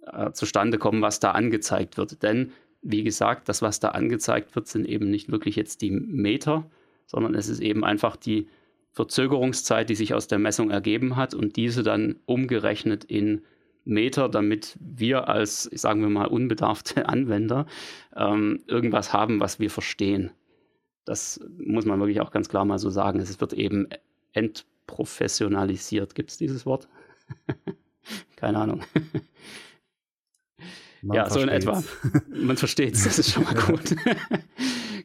äh, 0.06 0.32
zustande 0.32 0.78
kommen, 0.78 1.02
was 1.02 1.20
da 1.20 1.32
angezeigt 1.32 1.98
wird. 1.98 2.24
Denn, 2.24 2.52
wie 2.82 3.04
gesagt, 3.04 3.50
das, 3.50 3.62
was 3.62 3.80
da 3.80 3.90
angezeigt 3.90 4.56
wird, 4.56 4.68
sind 4.68 4.86
eben 4.86 5.10
nicht 5.10 5.32
wirklich 5.32 5.56
jetzt 5.56 5.82
die 5.82 5.92
Meter, 5.92 6.70
sondern 7.06 7.36
es 7.36 7.50
ist 7.50 7.62
eben 7.62 7.84
einfach 7.84 8.16
die 8.16 8.48
Verzögerungszeit, 8.92 9.90
die 9.90 9.96
sich 9.96 10.14
aus 10.14 10.28
der 10.28 10.40
Messung 10.40 10.72
ergeben 10.72 11.16
hat 11.16 11.34
und 11.34 11.56
diese 11.56 11.84
dann 11.84 12.20
umgerechnet 12.26 13.04
in 13.04 13.44
Meter, 13.86 14.28
damit 14.28 14.78
wir 14.82 15.30
als, 15.30 15.64
sagen 15.64 16.02
wir 16.02 16.10
mal, 16.10 16.26
unbedarfte 16.26 17.08
Anwender 17.10 17.66
ähm, 18.16 18.64
irgendwas 18.68 19.14
haben, 19.14 19.40
was 19.40 19.60
wir 19.60 19.70
verstehen. 19.70 20.32
Das 21.06 21.40
muss 21.58 21.86
man 21.86 22.00
wirklich 22.00 22.20
auch 22.20 22.32
ganz 22.32 22.50
klar 22.50 22.66
mal 22.66 22.80
so 22.80 22.90
sagen. 22.90 23.20
Es 23.20 23.40
wird 23.40 23.54
eben 23.54 23.88
ent 24.34 24.66
professionalisiert. 24.88 26.16
Gibt 26.16 26.32
es 26.32 26.38
dieses 26.38 26.66
Wort? 26.66 26.88
Keine 28.36 28.60
Ahnung. 28.60 28.82
Man 31.02 31.16
ja, 31.16 31.30
so 31.30 31.40
in 31.40 31.50
etwa. 31.50 31.84
Man 32.30 32.58
versteht 32.58 32.96
es, 32.96 33.04
das 33.04 33.20
ist 33.20 33.32
schon 33.32 33.44
mal 33.44 33.54
gut. 33.68 33.96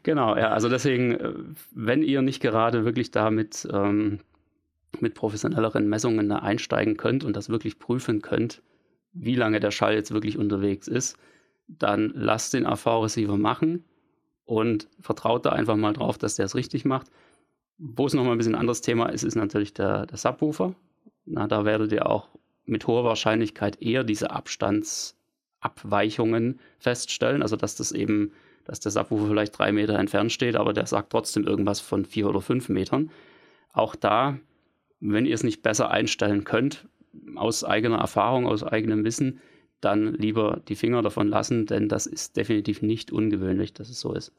genau, 0.02 0.36
ja, 0.36 0.50
also 0.50 0.68
deswegen, 0.68 1.12
äh, 1.12 1.32
wenn 1.72 2.02
ihr 2.02 2.22
nicht 2.22 2.40
gerade 2.40 2.84
wirklich 2.84 3.10
damit 3.10 3.68
ähm, 3.70 4.20
mit 5.00 5.14
professionelleren 5.14 5.88
Messungen 5.88 6.28
da 6.28 6.36
einsteigen 6.38 6.96
könnt 6.96 7.24
und 7.24 7.36
das 7.36 7.48
wirklich 7.48 7.78
prüfen 7.78 8.22
könnt, 8.22 8.62
wie 9.12 9.34
lange 9.34 9.60
der 9.60 9.70
Schall 9.70 9.94
jetzt 9.94 10.12
wirklich 10.12 10.38
unterwegs 10.38 10.88
ist, 10.88 11.18
dann 11.68 12.12
lasst 12.14 12.54
den 12.54 12.66
AV-Receiver 12.66 13.36
machen 13.36 13.84
und 14.44 14.88
vertraut 15.00 15.46
da 15.46 15.50
einfach 15.50 15.76
mal 15.76 15.92
drauf, 15.92 16.18
dass 16.18 16.36
der 16.36 16.46
es 16.46 16.54
richtig 16.54 16.84
macht. 16.84 17.08
Wo 17.84 18.06
es 18.06 18.14
nochmal 18.14 18.36
ein 18.36 18.38
bisschen 18.38 18.54
anderes 18.54 18.80
Thema 18.80 19.06
ist, 19.06 19.24
ist 19.24 19.34
natürlich 19.34 19.74
der, 19.74 20.06
der 20.06 20.16
Subwoofer. 20.16 20.76
Na, 21.24 21.48
da 21.48 21.64
werdet 21.64 21.90
ihr 21.90 22.08
auch 22.08 22.28
mit 22.64 22.86
hoher 22.86 23.02
Wahrscheinlichkeit 23.02 23.82
eher 23.82 24.04
diese 24.04 24.30
Abstandsabweichungen 24.30 26.60
feststellen. 26.78 27.42
Also 27.42 27.56
dass 27.56 27.74
das 27.74 27.90
eben, 27.90 28.30
dass 28.64 28.78
der 28.78 28.92
Subwoofer 28.92 29.26
vielleicht 29.26 29.58
drei 29.58 29.72
Meter 29.72 29.98
entfernt 29.98 30.30
steht, 30.30 30.54
aber 30.54 30.72
der 30.72 30.86
sagt 30.86 31.10
trotzdem 31.10 31.44
irgendwas 31.44 31.80
von 31.80 32.04
vier 32.04 32.28
oder 32.28 32.40
fünf 32.40 32.68
Metern. 32.68 33.10
Auch 33.72 33.96
da, 33.96 34.38
wenn 35.00 35.26
ihr 35.26 35.34
es 35.34 35.42
nicht 35.42 35.62
besser 35.62 35.90
einstellen 35.90 36.44
könnt, 36.44 36.86
aus 37.34 37.64
eigener 37.64 37.98
Erfahrung, 37.98 38.46
aus 38.46 38.62
eigenem 38.62 39.02
Wissen, 39.02 39.40
dann 39.80 40.14
lieber 40.14 40.60
die 40.68 40.76
Finger 40.76 41.02
davon 41.02 41.26
lassen, 41.26 41.66
denn 41.66 41.88
das 41.88 42.06
ist 42.06 42.36
definitiv 42.36 42.80
nicht 42.80 43.10
ungewöhnlich, 43.10 43.74
dass 43.74 43.88
es 43.88 43.98
so 43.98 44.14
ist. 44.14 44.32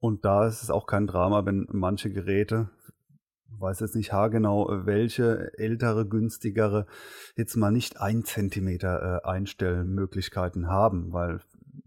Und 0.00 0.24
da 0.24 0.46
ist 0.46 0.62
es 0.62 0.70
auch 0.70 0.86
kein 0.86 1.06
Drama, 1.06 1.44
wenn 1.44 1.66
manche 1.70 2.10
Geräte, 2.12 2.70
weiß 3.58 3.80
jetzt 3.80 3.96
nicht 3.96 4.12
haargenau, 4.12 4.86
welche 4.86 5.52
ältere, 5.58 6.06
günstigere, 6.06 6.86
jetzt 7.36 7.56
mal 7.56 7.72
nicht 7.72 8.00
ein 8.00 8.24
Zentimeter 8.24 9.22
äh, 9.24 9.28
Einstellmöglichkeiten 9.28 10.68
haben, 10.68 11.12
weil 11.12 11.40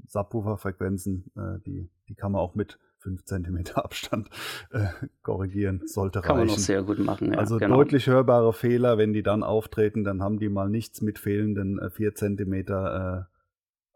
Subwoofer-Frequenzen, 0.07 1.31
äh, 1.35 1.59
die, 1.65 1.89
die 2.09 2.15
kann 2.15 2.33
man 2.33 2.41
auch 2.41 2.55
mit 2.55 2.77
5 3.01 3.25
cm 3.25 3.63
Abstand 3.75 4.29
äh, 4.71 4.87
korrigieren, 5.23 5.81
sollte 5.85 6.21
Kann 6.21 6.37
reichen. 6.37 6.47
man 6.47 6.55
noch 6.55 6.59
sehr 6.59 6.83
gut 6.83 6.99
machen. 6.99 7.33
Ja, 7.33 7.39
also 7.39 7.57
genau. 7.57 7.77
deutlich 7.77 8.07
hörbare 8.07 8.53
Fehler, 8.53 8.97
wenn 8.97 9.13
die 9.13 9.23
dann 9.23 9.43
auftreten, 9.43 10.03
dann 10.03 10.21
haben 10.21 10.39
die 10.39 10.49
mal 10.49 10.69
nichts 10.69 11.01
mit 11.01 11.19
fehlenden 11.19 11.79
äh, 11.79 11.89
4 11.89 12.15
cm 12.15 12.53
äh, 12.53 13.23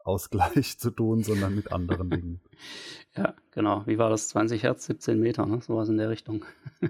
Ausgleich 0.05 0.77
zu 0.79 0.91
tun, 0.91 1.23
sondern 1.23 1.55
mit 1.55 1.71
anderen 1.71 2.09
Dingen. 2.09 2.39
ja, 3.17 3.33
genau. 3.51 3.83
Wie 3.85 3.97
war 3.97 4.09
das? 4.09 4.29
20 4.29 4.63
Hertz, 4.63 4.85
17 4.85 5.19
Meter, 5.19 5.45
ne? 5.45 5.61
sowas 5.61 5.89
in 5.89 5.97
der 5.97 6.09
Richtung. 6.09 6.45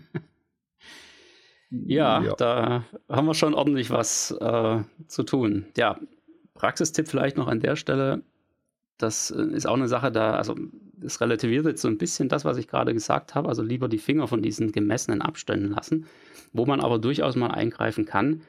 ja, 1.69 2.21
ja, 2.21 2.36
da 2.36 2.84
haben 3.10 3.25
wir 3.25 3.34
schon 3.34 3.54
ordentlich 3.54 3.89
was 3.89 4.32
äh, 4.32 4.84
zu 5.08 5.23
tun. 5.23 5.65
Ja, 5.78 5.99
Praxistipp 6.54 7.08
vielleicht 7.08 7.38
noch 7.38 7.47
an 7.47 7.60
der 7.60 7.75
Stelle. 7.75 8.23
Das 8.97 9.32
äh, 9.32 9.43
ist 9.54 9.65
auch 9.65 9.75
eine 9.75 9.88
Sache, 9.88 10.12
da, 10.12 10.36
also 10.36 10.56
es 11.01 11.19
relativiert 11.21 11.65
jetzt 11.65 11.82
so 11.82 11.88
ein 11.88 11.97
bisschen 11.97 12.30
das, 12.30 12.45
was 12.45 12.58
ich 12.58 12.67
gerade 12.67 12.93
gesagt 12.93 13.36
habe, 13.36 13.47
also 13.49 13.62
lieber 13.62 13.88
die 13.88 13.97
Finger 13.97 14.28
von 14.28 14.41
diesen 14.41 14.71
gemessenen 14.71 15.21
Abständen 15.21 15.71
lassen. 15.71 16.06
Wo 16.54 16.65
man 16.65 16.82
aber 16.82 16.99
durchaus 16.99 17.36
mal 17.36 17.51
eingreifen 17.51 18.06
kann, 18.06 18.41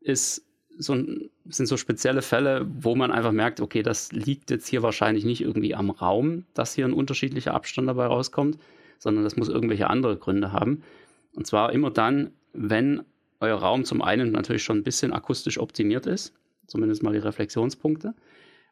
ist 0.00 0.44
so, 0.78 0.94
sind 0.94 1.66
so 1.66 1.76
spezielle 1.76 2.22
Fälle, 2.22 2.66
wo 2.80 2.94
man 2.94 3.10
einfach 3.10 3.32
merkt, 3.32 3.60
okay, 3.60 3.82
das 3.82 4.12
liegt 4.12 4.50
jetzt 4.50 4.68
hier 4.68 4.82
wahrscheinlich 4.82 5.24
nicht 5.24 5.40
irgendwie 5.40 5.74
am 5.74 5.90
Raum, 5.90 6.44
dass 6.54 6.74
hier 6.74 6.84
ein 6.84 6.92
unterschiedlicher 6.92 7.54
Abstand 7.54 7.88
dabei 7.88 8.06
rauskommt, 8.06 8.58
sondern 8.98 9.24
das 9.24 9.36
muss 9.36 9.48
irgendwelche 9.48 9.88
andere 9.88 10.16
Gründe 10.16 10.52
haben. 10.52 10.82
Und 11.34 11.46
zwar 11.46 11.72
immer 11.72 11.90
dann, 11.90 12.30
wenn 12.52 13.02
euer 13.40 13.58
Raum 13.58 13.84
zum 13.84 14.02
einen 14.02 14.32
natürlich 14.32 14.62
schon 14.62 14.78
ein 14.78 14.84
bisschen 14.84 15.12
akustisch 15.12 15.58
optimiert 15.58 16.06
ist, 16.06 16.32
zumindest 16.66 17.02
mal 17.02 17.12
die 17.12 17.18
Reflexionspunkte, 17.18 18.14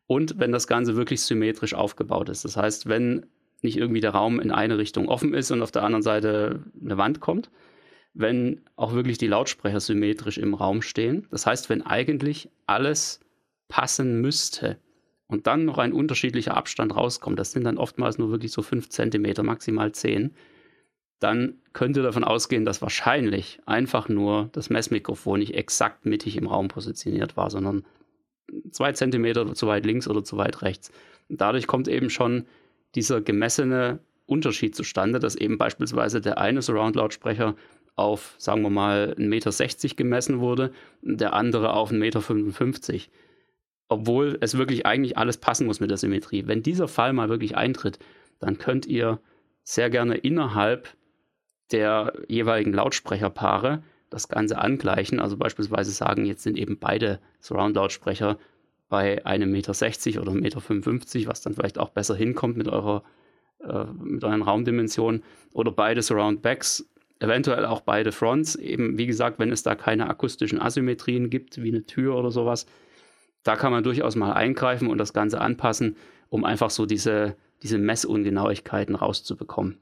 und 0.07 0.41
wenn 0.41 0.51
das 0.51 0.67
Ganze 0.67 0.97
wirklich 0.97 1.23
symmetrisch 1.23 1.75
aufgebaut 1.75 2.29
ist. 2.31 2.45
Das 2.45 2.57
heißt, 2.57 2.89
wenn 2.89 3.27
nicht 3.63 3.77
irgendwie 3.77 4.01
der 4.01 4.11
Raum 4.11 4.41
in 4.41 4.51
eine 4.51 4.77
Richtung 4.77 5.09
offen 5.09 5.35
ist 5.35 5.51
und 5.53 5.63
auf 5.63 5.71
der 5.71 5.85
anderen 5.85 6.03
Seite 6.03 6.65
eine 6.83 6.97
Wand 6.97 7.21
kommt, 7.21 7.51
wenn 8.13 8.63
auch 8.77 8.93
wirklich 8.93 9.19
die 9.19 9.27
Lautsprecher 9.27 9.81
symmetrisch 9.81 10.39
im 10.39 10.55
Raum 10.55 10.83
stehen. 10.83 11.27
Das 11.31 11.47
heißt, 11.47 11.69
wenn 11.69 11.83
eigentlich 11.83 12.49
alles 12.67 13.21
passen 13.69 14.21
müsste 14.21 14.79
und 15.27 15.47
dann 15.47 15.65
noch 15.65 15.79
ein 15.79 15.93
unterschiedlicher 15.93 16.57
Abstand 16.57 16.95
rauskommt, 16.95 17.39
das 17.39 17.53
sind 17.53 17.65
dann 17.65 17.79
oftmals 17.79 18.19
nur 18.19 18.31
wirklich 18.31 18.53
so 18.53 18.63
5 18.63 18.89
cm, 18.89 19.45
maximal 19.45 19.93
10, 19.93 20.35
dann 21.21 21.61
könnt 21.73 21.97
ihr 21.97 22.03
davon 22.03 22.25
ausgehen, 22.25 22.65
dass 22.65 22.83
wahrscheinlich 22.83 23.61
einfach 23.67 24.09
nur 24.09 24.49
das 24.53 24.71
Messmikrofon 24.71 25.39
nicht 25.39 25.55
exakt 25.55 26.07
mittig 26.07 26.37
im 26.37 26.47
Raum 26.47 26.69
positioniert 26.69 27.37
war, 27.37 27.51
sondern 27.51 27.85
zwei 28.73 28.93
Zentimeter 28.93 29.55
zu 29.55 29.67
weit 29.67 29.87
links 29.87 30.09
oder 30.09 30.25
zu 30.25 30.37
weit 30.39 30.63
rechts. 30.63 30.91
Und 31.29 31.41
dadurch 31.41 31.67
kommt 31.67 31.89
eben 31.89 32.11
schon 32.11 32.47
dieser 32.95 33.21
gemessene 33.21 34.01
Unterschied 34.27 34.75
zustande, 34.75 35.19
dass 35.19 35.37
eben 35.37 35.59
beispielsweise 35.59 36.21
der 36.21 36.39
eine 36.39 36.63
Surround-Lautsprecher 36.63 37.55
auf, 38.01 38.35
sagen 38.39 38.63
wir 38.63 38.71
mal, 38.71 39.15
1,60 39.19 39.83
Meter 39.83 39.95
gemessen 39.97 40.41
wurde, 40.41 40.73
der 41.03 41.35
andere 41.35 41.73
auf 41.75 41.93
1,55 41.93 42.93
Meter. 42.93 43.05
Obwohl 43.89 44.39
es 44.41 44.57
wirklich 44.57 44.87
eigentlich 44.87 45.19
alles 45.19 45.37
passen 45.37 45.67
muss 45.67 45.81
mit 45.81 45.91
der 45.91 45.97
Symmetrie. 45.97 46.47
Wenn 46.47 46.63
dieser 46.63 46.87
Fall 46.87 47.13
mal 47.13 47.29
wirklich 47.29 47.57
eintritt, 47.57 47.99
dann 48.39 48.59
könnt 48.59 48.87
ihr 48.87 49.21
sehr 49.65 49.91
gerne 49.91 50.17
innerhalb 50.17 50.89
der 51.73 52.13
jeweiligen 52.29 52.73
Lautsprecherpaare 52.73 53.83
das 54.09 54.29
Ganze 54.29 54.59
angleichen. 54.59 55.21
Also 55.21 55.37
beispielsweise 55.37 55.91
sagen, 55.91 56.25
jetzt 56.25 56.43
sind 56.43 56.57
eben 56.57 56.79
beide 56.79 57.21
Surround-Lautsprecher 57.41 58.39
bei 58.89 59.25
einem 59.27 59.51
Meter 59.51 59.75
60 59.75 60.19
oder 60.19 60.33
Meter 60.33 60.61
55, 60.61 61.27
was 61.27 61.43
dann 61.43 61.55
vielleicht 61.55 61.79
auch 61.79 61.91
besser 61.91 62.15
hinkommt 62.15 62.57
mit 62.57 62.69
eurer 62.69 63.03
äh, 63.63 63.85
mit 64.03 64.25
euren 64.25 64.41
Raumdimensionen 64.41 65.23
oder 65.53 65.71
beide 65.71 66.01
Surround 66.01 66.41
Backs, 66.41 66.89
eventuell 67.21 67.65
auch 67.65 67.83
beide 67.83 68.11
Fronts. 68.11 68.57
Eben 68.57 68.99
wie 68.99 69.07
gesagt, 69.07 69.39
wenn 69.39 69.53
es 69.53 69.63
da 69.63 69.75
keine 69.77 70.09
akustischen 70.09 70.61
Asymmetrien 70.61 71.31
gibt, 71.31 71.63
wie 71.63 71.69
eine 71.69 71.87
Tür 71.87 72.17
oder 72.17 72.31
sowas, 72.31 72.67
da 73.45 73.57
kann 73.57 73.73
man 73.73 73.85
durchaus 73.85 74.17
mal 74.17 74.33
eingreifen 74.33 74.89
und 74.89 74.99
das 74.99 75.13
Ganze 75.13 75.41
anpassen, 75.41 75.97
um 76.29 76.45
einfach 76.45 76.71
so 76.71 76.87
diese, 76.87 77.37
diese 77.63 77.79
Messungenauigkeiten 77.79 78.95
rauszubekommen. 78.95 79.79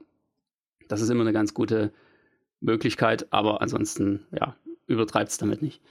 Das 0.87 1.01
ist 1.01 1.09
immer 1.09 1.21
eine 1.21 1.33
ganz 1.33 1.53
gute 1.53 1.91
Möglichkeit, 2.61 3.31
aber 3.31 3.61
ansonsten, 3.61 4.25
ja, 4.31 4.55
übertreibt 4.87 5.31
es 5.31 5.37
damit 5.37 5.61
nicht. 5.61 5.81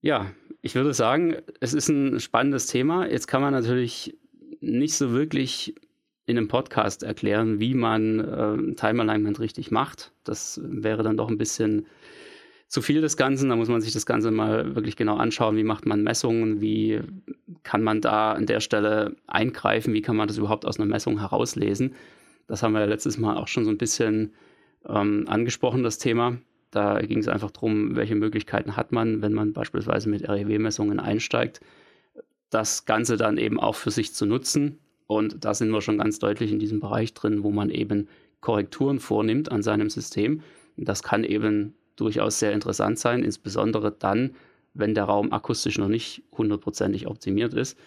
Ja, 0.00 0.32
ich 0.62 0.74
würde 0.74 0.94
sagen, 0.94 1.36
es 1.60 1.74
ist 1.74 1.88
ein 1.88 2.20
spannendes 2.20 2.66
Thema. 2.66 3.06
Jetzt 3.06 3.26
kann 3.26 3.42
man 3.42 3.52
natürlich 3.52 4.16
nicht 4.60 4.94
so 4.94 5.12
wirklich 5.12 5.74
in 6.26 6.36
einem 6.36 6.48
Podcast 6.48 7.02
erklären, 7.02 7.60
wie 7.60 7.74
man 7.74 8.20
äh, 8.20 8.74
Time 8.74 9.02
Alignment 9.02 9.40
richtig 9.40 9.70
macht. 9.70 10.12
Das 10.24 10.60
wäre 10.62 11.02
dann 11.02 11.16
doch 11.16 11.28
ein 11.28 11.38
bisschen 11.38 11.86
zu 12.68 12.82
viel 12.82 13.00
des 13.00 13.16
Ganzen. 13.16 13.48
Da 13.48 13.56
muss 13.56 13.68
man 13.68 13.80
sich 13.80 13.92
das 13.92 14.06
Ganze 14.06 14.32
mal 14.32 14.74
wirklich 14.74 14.96
genau 14.96 15.16
anschauen. 15.16 15.56
Wie 15.56 15.64
macht 15.64 15.86
man 15.86 16.02
Messungen? 16.02 16.60
Wie 16.60 17.00
kann 17.62 17.82
man 17.82 18.00
da 18.00 18.32
an 18.32 18.46
der 18.46 18.60
Stelle 18.60 19.14
eingreifen? 19.28 19.94
Wie 19.94 20.02
kann 20.02 20.16
man 20.16 20.26
das 20.26 20.38
überhaupt 20.38 20.64
aus 20.66 20.78
einer 20.78 20.88
Messung 20.88 21.20
herauslesen? 21.20 21.94
Das 22.48 22.62
haben 22.62 22.72
wir 22.72 22.80
ja 22.80 22.86
letztes 22.86 23.18
Mal 23.18 23.36
auch 23.36 23.48
schon 23.48 23.64
so 23.64 23.70
ein 23.70 23.78
bisschen 23.78 24.32
ähm, 24.88 25.24
angesprochen, 25.28 25.82
das 25.82 25.98
Thema. 25.98 26.38
Da 26.70 27.00
ging 27.00 27.18
es 27.18 27.28
einfach 27.28 27.52
darum, 27.52 27.94
welche 27.96 28.16
Möglichkeiten 28.16 28.76
hat 28.76 28.92
man, 28.92 29.22
wenn 29.22 29.32
man 29.32 29.52
beispielsweise 29.52 30.08
mit 30.08 30.28
REW-Messungen 30.28 31.00
einsteigt, 31.00 31.60
das 32.50 32.84
Ganze 32.84 33.16
dann 33.16 33.38
eben 33.38 33.58
auch 33.60 33.76
für 33.76 33.90
sich 33.90 34.12
zu 34.12 34.26
nutzen. 34.26 34.78
Und 35.06 35.44
da 35.44 35.54
sind 35.54 35.70
wir 35.70 35.80
schon 35.80 35.98
ganz 35.98 36.18
deutlich 36.18 36.52
in 36.52 36.58
diesem 36.58 36.80
Bereich 36.80 37.14
drin, 37.14 37.42
wo 37.42 37.50
man 37.50 37.70
eben 37.70 38.08
Korrekturen 38.40 38.98
vornimmt 38.98 39.50
an 39.50 39.62
seinem 39.62 39.90
System. 39.90 40.42
Das 40.76 41.02
kann 41.02 41.24
eben 41.24 41.74
durchaus 41.96 42.38
sehr 42.38 42.52
interessant 42.52 42.98
sein, 42.98 43.22
insbesondere 43.22 43.92
dann, 43.92 44.34
wenn 44.74 44.94
der 44.94 45.04
Raum 45.04 45.32
akustisch 45.32 45.78
noch 45.78 45.88
nicht 45.88 46.22
hundertprozentig 46.32 47.06
optimiert 47.06 47.54
ist. 47.54 47.78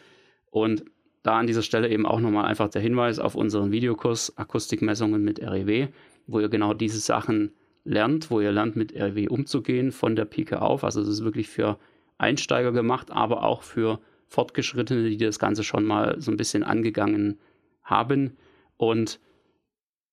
Und 0.49 0.85
da 1.21 1.37
an 1.37 1.47
dieser 1.47 1.61
Stelle 1.61 1.89
eben 1.89 2.05
auch 2.05 2.19
nochmal 2.19 2.45
einfach 2.45 2.69
der 2.69 2.81
Hinweis 2.81 3.19
auf 3.19 3.35
unseren 3.35 3.71
Videokurs 3.71 4.37
Akustikmessungen 4.37 5.23
mit 5.23 5.41
REW, 5.41 5.87
wo 6.27 6.39
ihr 6.39 6.49
genau 6.49 6.73
diese 6.73 6.99
Sachen 6.99 7.51
lernt, 7.83 8.31
wo 8.31 8.39
ihr 8.39 8.51
lernt, 8.51 8.75
mit 8.75 8.95
REW 8.95 9.27
umzugehen 9.29 9.91
von 9.91 10.15
der 10.15 10.25
Pike 10.25 10.61
auf. 10.61 10.83
Also 10.83 11.01
das 11.01 11.09
ist 11.09 11.23
wirklich 11.23 11.49
für 11.49 11.77
Einsteiger 12.17 12.71
gemacht, 12.71 13.11
aber 13.11 13.43
auch 13.43 13.63
für 13.63 13.99
Fortgeschrittene, 14.29 15.09
die 15.09 15.17
das 15.17 15.39
Ganze 15.39 15.63
schon 15.63 15.83
mal 15.83 16.15
so 16.21 16.31
ein 16.31 16.37
bisschen 16.37 16.63
angegangen 16.63 17.39
haben. 17.83 18.37
Und 18.77 19.19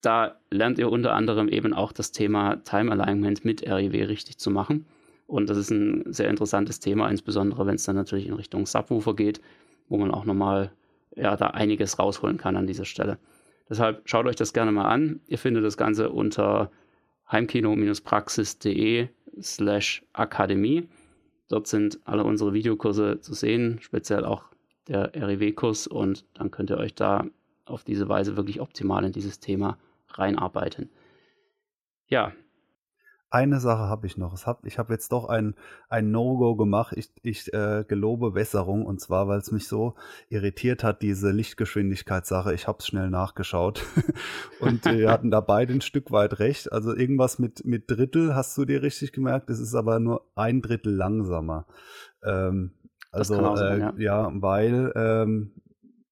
da 0.01 0.37
lernt 0.51 0.79
ihr 0.79 0.91
unter 0.91 1.15
anderem 1.15 1.49
eben 1.49 1.73
auch 1.73 1.93
das 1.93 2.13
Thema 2.13 2.57
Time 2.65 2.91
Alignment 2.91 3.45
mit 3.45 3.67
REW 3.67 4.05
richtig 4.07 4.39
zu 4.39 4.51
machen. 4.51 4.87
Und 5.27 5.51
das 5.51 5.59
ist 5.59 5.71
ein 5.71 6.13
sehr 6.13 6.31
interessantes 6.31 6.81
Thema, 6.81 7.09
insbesondere 7.09 7.67
wenn 7.67 7.75
es 7.75 7.85
dann 7.85 7.97
natürlich 7.97 8.27
in 8.27 8.35
Richtung 8.35 8.67
Subwoofer 8.67 9.15
geht, 9.15 9.41
wo 9.89 9.99
man 9.99 10.11
auch 10.11 10.25
nochmal 10.25 10.73
ja, 11.15 11.37
da 11.37 11.49
einiges 11.49 11.99
rausholen 11.99 12.37
kann 12.37 12.57
an 12.57 12.67
dieser 12.67 12.85
Stelle. 12.85 13.19
Deshalb 13.69 14.03
schaut 14.09 14.27
euch 14.27 14.37
das 14.37 14.53
gerne 14.53 14.71
mal 14.71 14.87
an. 14.87 15.21
Ihr 15.27 15.39
findet 15.39 15.65
das 15.65 15.77
Ganze 15.77 16.11
unter 16.11 16.71
heimkino-praxis.de 17.31 19.09
slash 19.41 20.05
akademie. 20.13 20.89
Dort 21.49 21.67
sind 21.67 22.01
alle 22.05 22.25
unsere 22.25 22.53
Videokurse 22.53 23.21
zu 23.21 23.35
sehen, 23.35 23.79
speziell 23.81 24.25
auch 24.25 24.45
der 24.89 25.15
REW-Kurs 25.15 25.87
und 25.87 26.25
dann 26.35 26.51
könnt 26.51 26.71
ihr 26.71 26.79
euch 26.79 26.95
da 26.95 27.27
auf 27.65 27.85
diese 27.85 28.09
Weise 28.09 28.37
wirklich 28.37 28.61
optimal 28.61 29.05
in 29.05 29.13
dieses 29.13 29.41
Thema 29.41 29.79
reinarbeiten. 30.09 30.91
Ja, 32.09 32.33
eine 33.37 33.61
Sache 33.61 33.89
habe 33.89 34.07
ich 34.07 34.17
noch. 34.17 34.47
Hab, 34.47 34.65
ich 34.65 34.79
habe 34.79 34.95
jetzt 34.95 35.13
doch 35.13 35.29
ein, 35.29 35.55
ein 35.89 36.11
No-Go 36.11 36.57
gemacht. 36.57 36.95
Ich, 36.97 37.11
ich 37.23 37.53
äh, 37.53 37.85
gelobe 37.87 38.35
Wässerung 38.35 38.87
und 38.87 39.01
zwar, 39.01 39.29
weil 39.29 39.39
es 39.39 39.53
mich 39.53 39.69
so 39.69 39.95
irritiert 40.31 40.83
hat, 40.83 41.03
diese 41.03 41.31
Lichtgeschwindigkeitssache. 41.31 42.55
Ich 42.55 42.67
habe 42.67 42.79
es 42.81 42.87
schnell 42.87 43.11
nachgeschaut 43.11 43.83
und 44.61 44.85
wir 44.87 45.11
hatten 45.11 45.31
da 45.31 45.41
beide 45.41 45.75
ein 45.75 45.83
Stück 45.83 46.11
weit 46.11 46.39
recht. 46.39 46.73
Also 46.73 46.97
irgendwas 46.97 47.39
mit, 47.39 47.65
mit 47.67 47.91
Drittel 47.91 48.35
hast 48.35 48.57
du 48.57 48.65
dir 48.65 48.83
richtig 48.83 49.13
gemerkt. 49.13 49.51
Es 49.51 49.61
ist 49.61 49.75
aber 49.75 50.01
nur 50.01 50.25
ein 50.35 50.63
Drittel 50.63 50.95
langsamer. 50.95 51.67
Ähm, 52.25 52.73
also 53.13 53.55
sein, 53.55 53.81
äh, 53.81 53.81
ja. 53.81 53.95
ja. 53.99 54.31
weil 54.35 54.93
ähm, 54.97 55.53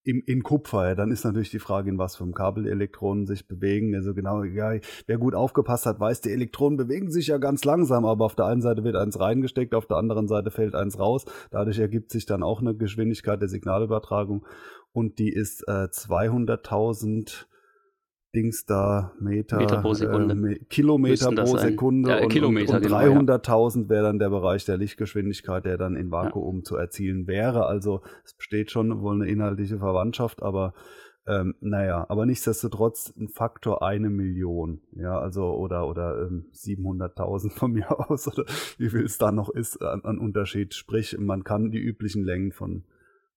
im, 0.05 0.23
in 0.27 0.43
Kupfer. 0.43 0.89
Ja, 0.89 0.95
dann 0.95 1.11
ist 1.11 1.25
natürlich 1.25 1.51
die 1.51 1.59
Frage, 1.59 1.91
in 1.91 1.99
was 1.99 2.17
für 2.17 2.25
einem 2.25 2.35
Kabel 2.35 2.65
die 2.65 2.71
Elektronen 2.71 3.27
sich 3.27 3.49
bewegen. 3.49 3.95
Also 3.95 4.15
genau, 4.15 4.45
ja, 4.45 4.75
wer 5.07 5.19
gut 5.19 5.35
aufgepasst 5.35 5.87
hat, 5.87 5.99
weiß, 5.99 6.21
die 6.21 6.31
Elektronen 6.31 6.77
bewegen 6.77 7.11
sich 7.11 7.29
ja 7.29 7.39
ganz 7.39 7.65
langsam, 7.65 8.05
aber 8.05 8.27
auf 8.27 8.37
der 8.37 8.47
einen 8.47 8.63
Seite 8.63 8.85
wird 8.85 8.97
eins 8.97 9.19
reingesteckt, 9.19 9.75
auf 9.75 9.87
der 9.87 9.97
anderen 9.97 10.29
Seite 10.29 10.51
fällt 10.51 10.75
eins 10.75 10.99
raus. 10.99 11.25
Dadurch 11.51 11.79
ergibt 11.79 12.11
sich 12.11 12.27
dann 12.27 12.43
auch 12.43 12.61
eine 12.61 12.75
Geschwindigkeit 12.75 13.41
der 13.41 13.49
Signalübertragung 13.49 14.45
und 14.93 15.19
die 15.19 15.33
ist 15.33 15.67
äh, 15.67 15.89
200.000 15.91 17.47
Dings 18.35 18.67
da, 18.67 19.13
Meter, 19.21 19.59
Meter 19.59 19.81
pro 19.81 19.95
Sekunde. 19.95 20.53
Äh, 20.53 20.59
Kilometer 20.69 21.33
pro 21.33 21.57
Sekunde 21.57 22.11
ja, 22.11 22.23
und, 22.23 22.29
Kilometer, 22.29 22.77
und, 22.77 22.87
und 22.87 22.93
300.000 22.93 23.75
genau, 23.75 23.89
wäre 23.89 24.03
dann 24.05 24.19
der 24.19 24.31
Bereich 24.31 24.65
der 24.65 24.77
Lichtgeschwindigkeit, 24.77 25.65
der 25.65 25.79
dann 25.79 25.97
in 25.97 26.11
Vakuum 26.11 26.59
ja. 26.59 26.63
zu 26.65 26.77
erzielen 26.77 27.27
wäre. 27.27 27.67
Also 27.67 28.03
es 28.25 28.35
besteht 28.35 28.71
schon 28.71 29.01
wohl 29.01 29.15
eine 29.15 29.31
inhaltliche 29.31 29.79
Verwandtschaft, 29.79 30.43
aber 30.43 30.75
ähm, 31.27 31.55
naja, 31.61 32.05
aber 32.11 32.27
nichtsdestotrotz 32.27 33.15
ein 33.17 33.29
Faktor 33.29 33.83
eine 33.83 34.11
Million, 34.11 34.83
ja, 34.93 35.19
also 35.19 35.55
oder 35.55 35.87
oder 35.89 36.27
ähm, 36.27 36.47
700.000 36.53 37.51
von 37.51 37.73
mir 37.73 37.99
aus 38.11 38.29
oder 38.29 38.45
wie 38.77 38.91
viel 38.91 39.05
es 39.05 39.17
da 39.17 39.33
noch 39.33 39.49
ist 39.49 39.81
an, 39.81 40.03
an 40.03 40.19
Unterschied. 40.19 40.75
Sprich, 40.75 41.17
man 41.19 41.43
kann 41.43 41.71
die 41.71 41.79
üblichen 41.79 42.25
Längen 42.25 42.53
von 42.53 42.85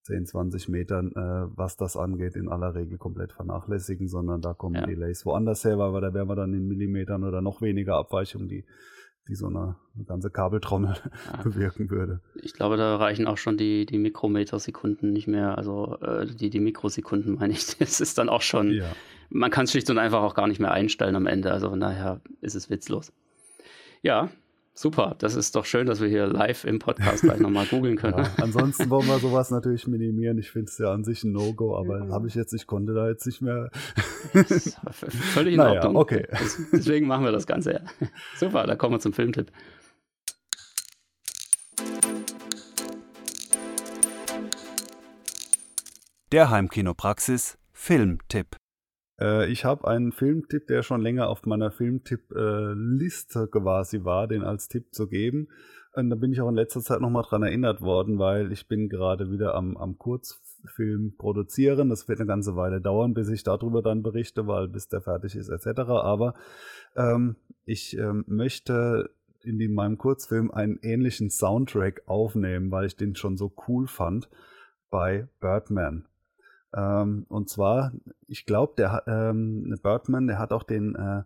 10, 0.07 0.25
20 0.25 0.69
Metern, 0.69 1.11
äh, 1.11 1.51
was 1.55 1.75
das 1.75 1.97
angeht, 1.97 2.37
in 2.37 2.47
aller 2.47 2.73
Regel 2.73 2.97
komplett 2.97 3.33
vernachlässigen, 3.33 4.07
sondern 4.07 4.41
da 4.41 4.53
kommen 4.53 4.75
ja. 4.75 4.85
Delays 4.85 5.25
woanders 5.25 5.65
her, 5.65 5.77
weil 5.77 6.01
da 6.01 6.13
wären 6.13 6.29
wir 6.29 6.35
dann 6.35 6.53
in 6.53 6.65
Millimetern 6.65 7.25
oder 7.25 7.41
noch 7.41 7.61
weniger 7.61 7.95
Abweichung, 7.95 8.47
die, 8.47 8.63
die 9.27 9.35
so 9.35 9.47
eine, 9.47 9.75
eine 9.95 10.05
ganze 10.05 10.29
Kabeltrommel 10.29 10.95
ja. 10.95 11.41
bewirken 11.43 11.89
würde. 11.89 12.21
Ich 12.41 12.53
glaube, 12.53 12.77
da 12.77 12.95
reichen 12.95 13.27
auch 13.27 13.37
schon 13.37 13.57
die, 13.57 13.85
die 13.85 13.97
Mikrometersekunden 13.97 15.11
nicht 15.11 15.27
mehr, 15.27 15.57
also 15.57 15.97
äh, 15.99 16.25
die, 16.25 16.49
die 16.49 16.61
Mikrosekunden 16.61 17.35
meine 17.39 17.51
ich. 17.51 17.77
Das 17.77 17.99
ist 17.99 18.17
dann 18.17 18.29
auch 18.29 18.41
schon, 18.41 18.71
ja. 18.71 18.85
man 19.29 19.51
kann 19.51 19.65
es 19.65 19.71
schlicht 19.71 19.89
und 19.89 19.97
einfach 19.97 20.21
auch 20.21 20.35
gar 20.35 20.47
nicht 20.47 20.61
mehr 20.61 20.71
einstellen 20.71 21.17
am 21.17 21.27
Ende, 21.27 21.51
also 21.51 21.69
von 21.69 21.81
daher 21.81 22.21
ist 22.39 22.55
es 22.55 22.69
witzlos. 22.69 23.11
Ja, 24.01 24.29
Super, 24.79 25.15
das 25.17 25.33
ist 25.33 25.55
doch 25.55 25.65
schön, 25.65 25.87
dass 25.87 26.01
wir 26.01 26.07
hier 26.07 26.27
live 26.27 26.63
im 26.63 26.77
Podcast 26.77 27.23
gleich 27.23 27.39
nochmal 27.39 27.65
googeln 27.69 27.95
können. 27.95 28.19
Ja, 28.19 28.31
ansonsten 28.37 28.91
wollen 28.91 29.07
wir 29.07 29.17
sowas 29.17 29.49
natürlich 29.49 29.87
minimieren. 29.87 30.37
Ich 30.37 30.51
finde 30.51 30.69
es 30.69 30.77
ja 30.77 30.93
an 30.93 31.03
sich 31.03 31.23
ein 31.23 31.31
No-Go, 31.31 31.75
aber 31.75 32.05
ja. 32.05 32.09
habe 32.11 32.27
ich 32.27 32.35
jetzt, 32.35 32.53
ich 32.53 32.67
konnte 32.67 32.93
da 32.93 33.07
jetzt 33.09 33.25
nicht 33.25 33.41
mehr. 33.41 33.71
Völlig 35.33 35.53
in 35.53 35.57
naja, 35.57 35.81
Ordnung. 35.81 35.95
Okay. 35.95 36.27
Deswegen 36.71 37.07
machen 37.07 37.25
wir 37.25 37.31
das 37.31 37.47
Ganze 37.47 37.73
ja. 37.73 37.79
Super, 38.37 38.67
da 38.67 38.75
kommen 38.75 38.93
wir 38.93 38.99
zum 38.99 39.13
Filmtipp. 39.13 39.51
Der 46.31 46.51
Heimkinopraxis 46.51 47.57
Filmtipp. 47.73 48.57
Äh, 49.19 49.51
ich 49.51 49.65
habe 49.65 49.87
einen 49.87 50.11
Filmtipp, 50.11 50.67
der 50.67 50.83
schon 50.83 51.01
länger 51.01 51.29
auf 51.29 51.45
meiner 51.45 51.71
Filmtipp-Liste 51.71 53.47
quasi 53.47 54.03
war, 54.03 54.27
den 54.27 54.43
als 54.43 54.67
Tipp 54.67 54.93
zu 54.93 55.07
geben. 55.07 55.49
Und 55.93 56.11
da 56.11 56.15
bin 56.15 56.31
ich 56.31 56.41
auch 56.41 56.49
in 56.49 56.55
letzter 56.55 56.81
Zeit 56.81 57.01
nochmal 57.01 57.23
dran 57.23 57.41
erinnert 57.41 57.81
worden, 57.81 58.19
weil 58.19 58.51
ich 58.51 58.67
bin 58.67 58.87
gerade 58.87 59.31
wieder 59.31 59.55
am, 59.55 59.75
am 59.77 59.97
Kurzfilm 59.97 61.15
produzieren. 61.17 61.89
Das 61.89 62.07
wird 62.07 62.19
eine 62.19 62.27
ganze 62.27 62.55
Weile 62.55 62.81
dauern, 62.81 63.15
bis 63.15 63.29
ich 63.29 63.43
darüber 63.43 63.81
dann 63.81 64.03
berichte, 64.03 64.45
weil 64.45 64.67
bis 64.67 64.89
der 64.89 65.01
fertig 65.01 65.35
ist 65.35 65.49
etc. 65.49 65.79
Aber 65.89 66.35
ähm, 66.95 67.35
ich 67.65 67.97
ähm, 67.97 68.25
möchte 68.27 69.09
in 69.41 69.73
meinem 69.73 69.97
Kurzfilm 69.97 70.51
einen 70.51 70.77
ähnlichen 70.81 71.29
Soundtrack 71.29 72.03
aufnehmen, 72.05 72.69
weil 72.69 72.85
ich 72.85 72.95
den 72.95 73.15
schon 73.15 73.37
so 73.37 73.51
cool 73.67 73.87
fand 73.87 74.29
bei 74.89 75.27
Birdman. 75.39 76.05
Ähm, 76.75 77.25
und 77.29 77.49
zwar, 77.49 77.91
ich 78.27 78.45
glaube, 78.45 78.73
der 78.77 79.03
ähm, 79.07 79.75
Birdman, 79.81 80.27
der 80.27 80.39
hat 80.39 80.51
auch 80.51 80.63
den, 80.63 80.95
äh, 80.95 81.23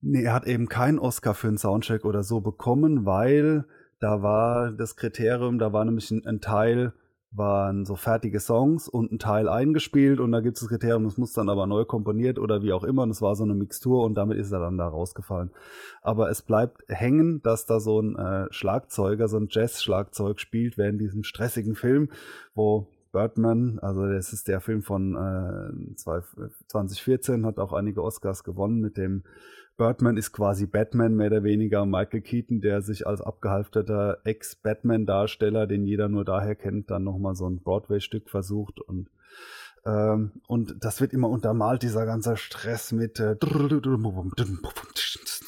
nee, 0.00 0.22
er 0.22 0.34
hat 0.34 0.46
eben 0.46 0.68
keinen 0.68 0.98
Oscar 0.98 1.34
für 1.34 1.48
einen 1.48 1.58
Soundtrack 1.58 2.04
oder 2.04 2.22
so 2.22 2.40
bekommen, 2.40 3.06
weil 3.06 3.64
da 4.00 4.22
war 4.22 4.72
das 4.72 4.96
Kriterium, 4.96 5.58
da 5.58 5.72
war 5.72 5.84
nämlich 5.84 6.10
ein, 6.10 6.26
ein 6.26 6.40
Teil, 6.40 6.92
waren 7.36 7.84
so 7.84 7.96
fertige 7.96 8.38
Songs 8.38 8.88
und 8.88 9.10
ein 9.10 9.18
Teil 9.18 9.48
eingespielt 9.48 10.20
und 10.20 10.30
da 10.30 10.40
gibt 10.40 10.56
es 10.56 10.60
das 10.60 10.68
Kriterium, 10.68 11.04
das 11.04 11.18
muss 11.18 11.32
dann 11.32 11.48
aber 11.48 11.66
neu 11.66 11.84
komponiert 11.84 12.38
oder 12.38 12.62
wie 12.62 12.72
auch 12.72 12.84
immer 12.84 13.02
und 13.02 13.10
es 13.10 13.22
war 13.22 13.34
so 13.34 13.42
eine 13.42 13.54
Mixtur 13.54 14.04
und 14.04 14.14
damit 14.14 14.38
ist 14.38 14.52
er 14.52 14.60
dann 14.60 14.78
da 14.78 14.86
rausgefallen. 14.86 15.50
Aber 16.02 16.30
es 16.30 16.42
bleibt 16.42 16.82
hängen, 16.88 17.42
dass 17.42 17.66
da 17.66 17.80
so 17.80 18.00
ein 18.00 18.16
äh, 18.16 18.46
Schlagzeuger, 18.50 19.26
so 19.26 19.38
ein 19.38 19.48
Jazz-Schlagzeug 19.50 20.38
spielt 20.38 20.78
während 20.78 21.00
diesem 21.00 21.24
stressigen 21.24 21.74
Film, 21.74 22.10
wo 22.54 22.86
Birdman, 23.14 23.78
also 23.78 24.06
das 24.06 24.32
ist 24.32 24.48
der 24.48 24.60
Film 24.60 24.82
von 24.82 25.14
äh, 25.14 25.94
2014, 25.94 27.46
hat 27.46 27.60
auch 27.60 27.72
einige 27.72 28.02
Oscars 28.02 28.42
gewonnen 28.42 28.80
mit 28.80 28.96
dem 28.96 29.22
Birdman 29.76 30.16
ist 30.16 30.32
quasi 30.32 30.66
Batman 30.66 31.14
mehr 31.14 31.28
oder 31.28 31.42
weniger. 31.44 31.86
Michael 31.86 32.20
Keaton, 32.22 32.60
der 32.60 32.82
sich 32.82 33.06
als 33.06 33.20
abgehalfterter 33.20 34.18
Ex-Batman-Darsteller, 34.24 35.66
den 35.66 35.84
jeder 35.84 36.08
nur 36.08 36.24
daher 36.24 36.56
kennt, 36.56 36.90
dann 36.90 37.04
nochmal 37.04 37.36
so 37.36 37.48
ein 37.48 37.60
Broadway-Stück 37.60 38.30
versucht 38.30 38.80
und 38.80 39.10
ähm, 39.86 40.32
und 40.46 40.76
das 40.80 41.00
wird 41.00 41.12
immer 41.12 41.28
untermalt, 41.28 41.82
dieser 41.82 42.06
ganze 42.06 42.36
Stress 42.36 42.90
mit 42.92 43.20
äh, 43.20 43.36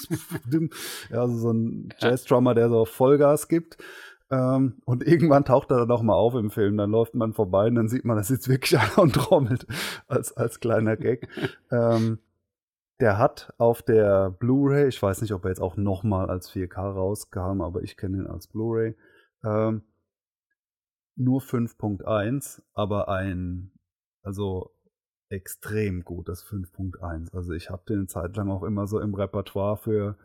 ja, 1.10 1.20
also 1.20 1.38
so 1.38 1.52
ein 1.52 1.88
Jazz-Drummer, 1.98 2.54
der 2.54 2.68
so 2.68 2.84
Vollgas 2.84 3.48
gibt. 3.48 3.78
Ähm, 4.30 4.82
und 4.84 5.06
irgendwann 5.06 5.44
taucht 5.44 5.70
er 5.70 5.78
dann 5.78 5.90
auch 5.90 6.02
mal 6.02 6.14
auf 6.14 6.34
im 6.34 6.50
Film. 6.50 6.76
Dann 6.76 6.90
läuft 6.90 7.14
man 7.14 7.32
vorbei 7.32 7.68
und 7.68 7.76
dann 7.76 7.88
sieht 7.88 8.04
man, 8.04 8.16
da 8.16 8.22
sitzt 8.22 8.48
wirklich 8.48 8.78
einer 8.80 8.98
und 8.98 9.14
trommelt 9.14 9.66
als, 10.08 10.36
als 10.36 10.60
kleiner 10.60 10.96
Gag. 10.96 11.28
ähm, 11.70 12.18
der 13.00 13.18
hat 13.18 13.52
auf 13.58 13.82
der 13.82 14.30
Blu-ray, 14.30 14.88
ich 14.88 15.02
weiß 15.02 15.20
nicht, 15.20 15.32
ob 15.32 15.44
er 15.44 15.50
jetzt 15.50 15.60
auch 15.60 15.76
nochmal 15.76 16.30
als 16.30 16.50
4K 16.50 16.92
rauskam, 16.92 17.60
aber 17.60 17.82
ich 17.82 17.96
kenne 17.96 18.18
ihn 18.18 18.26
als 18.26 18.46
Blu-ray, 18.46 18.96
ähm, 19.44 19.82
nur 21.14 21.40
5.1, 21.40 22.62
aber 22.72 23.08
ein, 23.08 23.70
also 24.22 24.70
extrem 25.28 26.04
gutes 26.04 26.44
5.1. 26.44 27.34
Also 27.34 27.52
ich 27.52 27.70
habe 27.70 27.84
den 27.88 27.98
eine 27.98 28.06
Zeit 28.06 28.36
lang 28.36 28.50
auch 28.50 28.62
immer 28.62 28.86
so 28.86 29.00
im 29.00 29.14
Repertoire 29.14 29.76
für 29.76 30.16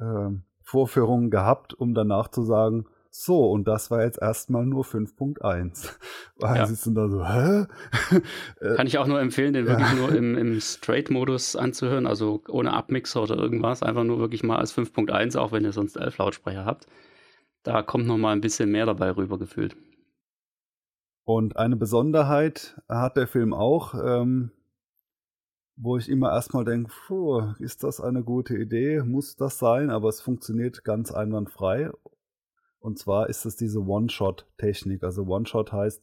ähm, 0.00 0.44
Vorführungen 0.62 1.30
gehabt, 1.30 1.74
um 1.74 1.94
danach 1.94 2.28
zu 2.28 2.42
sagen, 2.42 2.86
so, 3.14 3.50
und 3.50 3.68
das 3.68 3.90
war 3.90 4.02
jetzt 4.02 4.22
erstmal 4.22 4.64
nur 4.64 4.84
5.1. 4.84 5.90
Weil 6.36 6.56
ja. 6.56 6.66
sie 6.66 6.74
sind 6.74 6.94
da 6.94 7.08
so, 7.08 7.24
hä? 7.24 7.66
Äh, 8.60 8.74
Kann 8.76 8.86
ich 8.86 8.96
auch 8.96 9.06
nur 9.06 9.20
empfehlen, 9.20 9.52
den 9.52 9.66
wirklich 9.66 9.92
nur 9.94 10.14
im, 10.14 10.36
im 10.36 10.60
Straight-Modus 10.60 11.54
anzuhören, 11.54 12.06
also 12.06 12.42
ohne 12.48 12.72
Abmixer 12.72 13.22
oder 13.22 13.36
irgendwas, 13.36 13.82
einfach 13.82 14.04
nur 14.04 14.18
wirklich 14.18 14.42
mal 14.42 14.56
als 14.56 14.74
5.1, 14.74 15.36
auch 15.36 15.52
wenn 15.52 15.64
ihr 15.64 15.72
sonst 15.72 15.96
11 15.96 16.16
Lautsprecher 16.18 16.64
habt. 16.64 16.86
Da 17.64 17.82
kommt 17.82 18.06
noch 18.06 18.16
mal 18.16 18.32
ein 18.32 18.40
bisschen 18.40 18.70
mehr 18.70 18.86
dabei 18.86 19.10
rüber 19.10 19.38
gefühlt. 19.38 19.76
Und 21.24 21.56
eine 21.58 21.76
Besonderheit 21.76 22.80
hat 22.88 23.18
der 23.18 23.26
Film 23.26 23.52
auch, 23.52 23.94
ähm, 23.94 24.52
wo 25.76 25.98
ich 25.98 26.08
immer 26.08 26.30
erstmal 26.30 26.64
denke, 26.64 26.92
ist 27.58 27.84
das 27.84 28.00
eine 28.00 28.22
gute 28.22 28.56
Idee? 28.56 29.02
Muss 29.02 29.36
das 29.36 29.58
sein? 29.58 29.90
Aber 29.90 30.08
es 30.08 30.22
funktioniert 30.22 30.82
ganz 30.82 31.12
einwandfrei. 31.12 31.90
Und 32.82 32.98
zwar 32.98 33.28
ist 33.28 33.44
es 33.44 33.56
diese 33.56 33.80
One-Shot-Technik. 33.80 35.04
Also 35.04 35.22
One-Shot 35.24 35.72
heißt, 35.72 36.02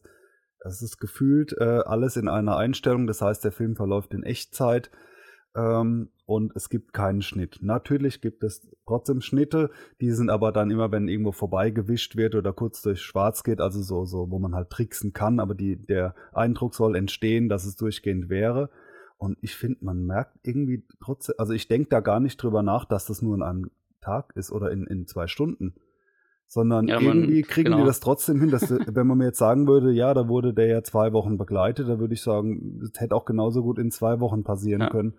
es 0.60 0.82
ist 0.82 0.98
gefühlt 0.98 1.54
äh, 1.58 1.82
alles 1.84 2.16
in 2.16 2.28
einer 2.28 2.56
Einstellung. 2.56 3.06
Das 3.06 3.20
heißt, 3.20 3.44
der 3.44 3.52
Film 3.52 3.76
verläuft 3.76 4.14
in 4.14 4.22
Echtzeit 4.22 4.90
ähm, 5.54 6.08
und 6.24 6.56
es 6.56 6.70
gibt 6.70 6.94
keinen 6.94 7.20
Schnitt. 7.20 7.58
Natürlich 7.60 8.22
gibt 8.22 8.44
es 8.44 8.66
trotzdem 8.86 9.20
Schnitte, 9.20 9.70
die 10.00 10.10
sind 10.10 10.30
aber 10.30 10.52
dann 10.52 10.70
immer, 10.70 10.90
wenn 10.90 11.08
irgendwo 11.08 11.32
vorbeigewischt 11.32 12.16
wird 12.16 12.34
oder 12.34 12.52
kurz 12.52 12.80
durch 12.80 13.02
Schwarz 13.02 13.42
geht, 13.42 13.60
also 13.60 13.82
so, 13.82 14.06
so, 14.06 14.30
wo 14.30 14.38
man 14.38 14.54
halt 14.54 14.70
tricksen 14.70 15.12
kann, 15.12 15.38
aber 15.38 15.54
die, 15.54 15.76
der 15.76 16.14
Eindruck 16.32 16.74
soll 16.74 16.96
entstehen, 16.96 17.48
dass 17.48 17.66
es 17.66 17.76
durchgehend 17.76 18.30
wäre. 18.30 18.70
Und 19.18 19.36
ich 19.42 19.54
finde, 19.54 19.84
man 19.84 20.06
merkt 20.06 20.38
irgendwie 20.44 20.86
trotzdem, 21.02 21.34
also 21.36 21.52
ich 21.52 21.68
denke 21.68 21.90
da 21.90 22.00
gar 22.00 22.20
nicht 22.20 22.42
drüber 22.42 22.62
nach, 22.62 22.86
dass 22.86 23.04
das 23.04 23.20
nur 23.20 23.34
in 23.34 23.42
einem 23.42 23.70
Tag 24.00 24.32
ist 24.34 24.50
oder 24.50 24.70
in, 24.70 24.86
in 24.86 25.06
zwei 25.06 25.26
Stunden 25.26 25.74
sondern 26.52 26.88
Ja, 26.88 26.98
man- 26.98 27.18
irgendwie 27.18 27.42
kriegen 27.42 27.70
die 27.70 27.76
genau. 27.76 27.86
das 27.86 28.00
trotzdem 28.00 28.40
hin, 28.40 28.50
dass, 28.50 28.62
wenn 28.96 29.06
man 29.06 29.18
mir 29.18 29.26
jetzt 29.26 29.38
sagen 29.38 29.68
würde, 29.68 29.92
ja, 29.92 30.12
da 30.14 30.28
wurde 30.28 30.52
der 30.52 30.66
ja 30.66 30.82
zwei 30.82 31.12
Wochen 31.12 31.38
begleitet, 31.38 31.88
da 31.88 32.00
würde 32.00 32.14
ich 32.14 32.22
sagen, 32.22 32.80
das 32.80 33.00
hätte 33.00 33.14
auch 33.14 33.24
genauso 33.24 33.62
gut 33.62 33.78
in 33.78 33.92
zwei 33.92 34.18
Wochen 34.18 34.42
passieren 34.42 34.80
Ja. 34.80 34.90
können. 34.90 35.14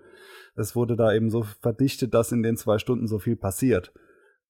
Es 0.56 0.76
wurde 0.76 0.98
da 0.98 1.13
eben 1.13 1.30
so 1.30 1.44
verdichtet, 1.62 2.13
dass 2.13 2.34
in 2.34 2.44
den 2.44 2.58
zwei 2.58 2.78
Stunden 2.80 3.08
so 3.08 3.17
viel 3.17 3.38
passiert. 3.38 3.94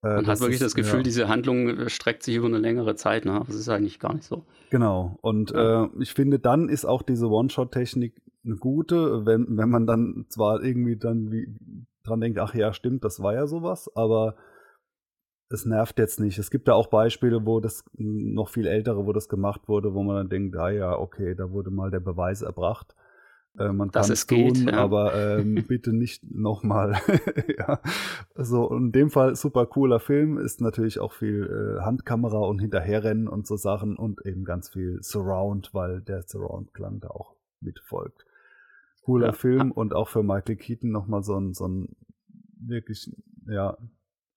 Äh, 0.04 0.15
Man 0.15 0.26
hat 0.28 0.39
wirklich 0.39 0.56
ist- 0.56 0.63
das 0.63 0.74
Gefühl, 0.74 1.02
ja. 1.02 1.04
diese 1.04 1.28
Handlung 1.30 1.70
äh, 1.70 1.89
streckt 1.91 2.24
sich 2.24 2.36
über 2.36 2.48
eine 2.48 2.58
längere 2.58 2.96
Zeit. 2.96 3.26
Ne? 3.26 3.44
Das 3.46 3.56
ist 3.56 3.70
eigentlich 3.70 4.00
gar 4.00 4.15
nicht 4.15 4.26
so. 4.26 4.46
Genau. 4.72 5.20
Und 5.22 5.52
Ja. 5.52 5.86
äh, 5.86 5.89
ich 6.00 6.13
finde, 6.13 6.39
dann 6.39 6.67
ist 6.70 6.86
auch 6.86 7.04
diese 7.04 7.30
One-Shot-Technik 7.30 8.20
eine 8.44 8.56
gute, 8.56 9.28
wenn, 9.28 9.46
wenn 9.56 9.70
man 9.70 9.86
dann 9.86 10.26
zwar 10.30 10.63
irgendwie 10.63 10.98
dann 10.98 11.32
wie 11.32 11.54
dran 12.04 12.20
denkt, 12.22 12.39
ach 12.39 12.56
ja, 12.56 12.74
stimmt, 12.74 13.04
das 13.04 13.22
war 13.22 13.36
ja 13.36 13.46
sowas, 13.46 13.91
aber 13.94 14.36
es 15.52 15.66
nervt 15.66 16.00
jetzt 16.00 16.20
nicht. 16.20 16.38
Es 16.38 16.52
gibt 16.52 16.68
da 16.68 16.74
auch 16.74 16.88
Beispiele, 16.88 17.46
wo 17.46 17.60
das 17.60 17.84
noch 17.94 18.50
viel 18.50 18.68
ältere, 18.68 19.06
wo 19.06 19.14
das 19.14 19.30
gemacht 19.30 19.68
wurde, 19.68 19.94
wo 19.94 20.04
man 20.04 20.16
dann 20.16 20.30
denkt, 20.30 20.56
ah 20.58 20.70
ja, 20.70 20.98
okay, 20.98 21.36
da 21.36 21.52
wurde 21.52 21.72
mal 21.72 21.92
der 21.92 22.00
Beweis 22.00 22.42
erbracht. 22.42 22.96
Äh, 23.58 23.74
man 23.74 23.92
kann 23.92 24.10
es 24.10 24.28
geht, 24.28 24.56
tun, 24.56 24.68
ja. 24.70 24.76
aber 24.76 25.14
ähm, 25.16 25.56
bitte 25.68 25.94
nicht 25.94 26.24
nochmal. 26.24 26.96
ja. 27.58 27.82
So, 28.36 28.70
in 28.74 28.92
dem 28.92 29.10
Fall 29.10 29.36
super 29.36 29.66
cooler 29.66 30.00
Film, 30.00 30.38
ist 30.38 30.62
natürlich 30.62 31.00
auch 31.00 31.14
viel 31.14 31.78
äh, 31.80 31.84
Handkamera 31.84 32.40
und 32.40 32.60
Hinterherrennen 32.60 33.28
und 33.28 33.46
so 33.46 33.58
Sachen 33.58 33.98
und 33.98 34.26
eben 34.26 34.46
ganz 34.46 34.70
viel 34.70 35.00
Surround, 35.02 35.74
weil 35.74 36.02
der 36.02 36.24
Surround-Klang 36.24 37.02
da 37.02 37.10
auch 37.10 37.36
mitfolgt. 37.60 38.26
Cooler 39.04 39.28
Ja. 39.28 39.34
Film 39.34 39.72
und 39.72 39.94
auch 39.94 40.08
für 40.08 40.24
Michael 40.24 40.56
Keaton 40.56 40.92
nochmal 40.92 41.24
so 41.24 41.38
ein, 41.38 41.54
so 41.54 41.68
ein 41.68 41.90
wirklich, 42.60 43.12
ja, 43.48 43.76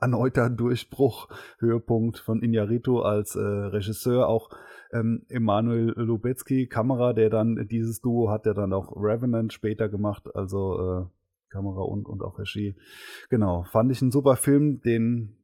erneuter 0.04 0.50
Durchbruch, 0.50 1.28
Höhepunkt 1.58 2.18
von 2.18 2.40
Iñárritu 2.42 3.00
als 3.00 3.36
äh, 3.36 3.40
Regisseur, 3.40 4.28
auch 4.28 4.50
ähm, 4.92 5.24
Emanuel 5.28 5.94
Lubetzky, 5.96 6.66
Kamera, 6.66 7.14
der 7.14 7.30
dann 7.30 7.66
dieses 7.68 8.00
Duo 8.02 8.30
hat, 8.30 8.44
der 8.44 8.52
dann 8.54 8.72
auch 8.74 8.92
Revenant 8.96 9.52
später 9.52 9.88
gemacht, 9.88 10.24
also 10.34 10.78
äh, 10.78 11.04
Kamera 11.50 11.80
und, 11.82 12.06
und 12.06 12.22
auch 12.22 12.38
Regie. 12.38 12.76
Genau, 13.30 13.62
fand 13.72 13.90
ich 13.92 14.02
ein 14.02 14.10
super 14.10 14.36
Film, 14.36 14.80
den, 14.82 15.36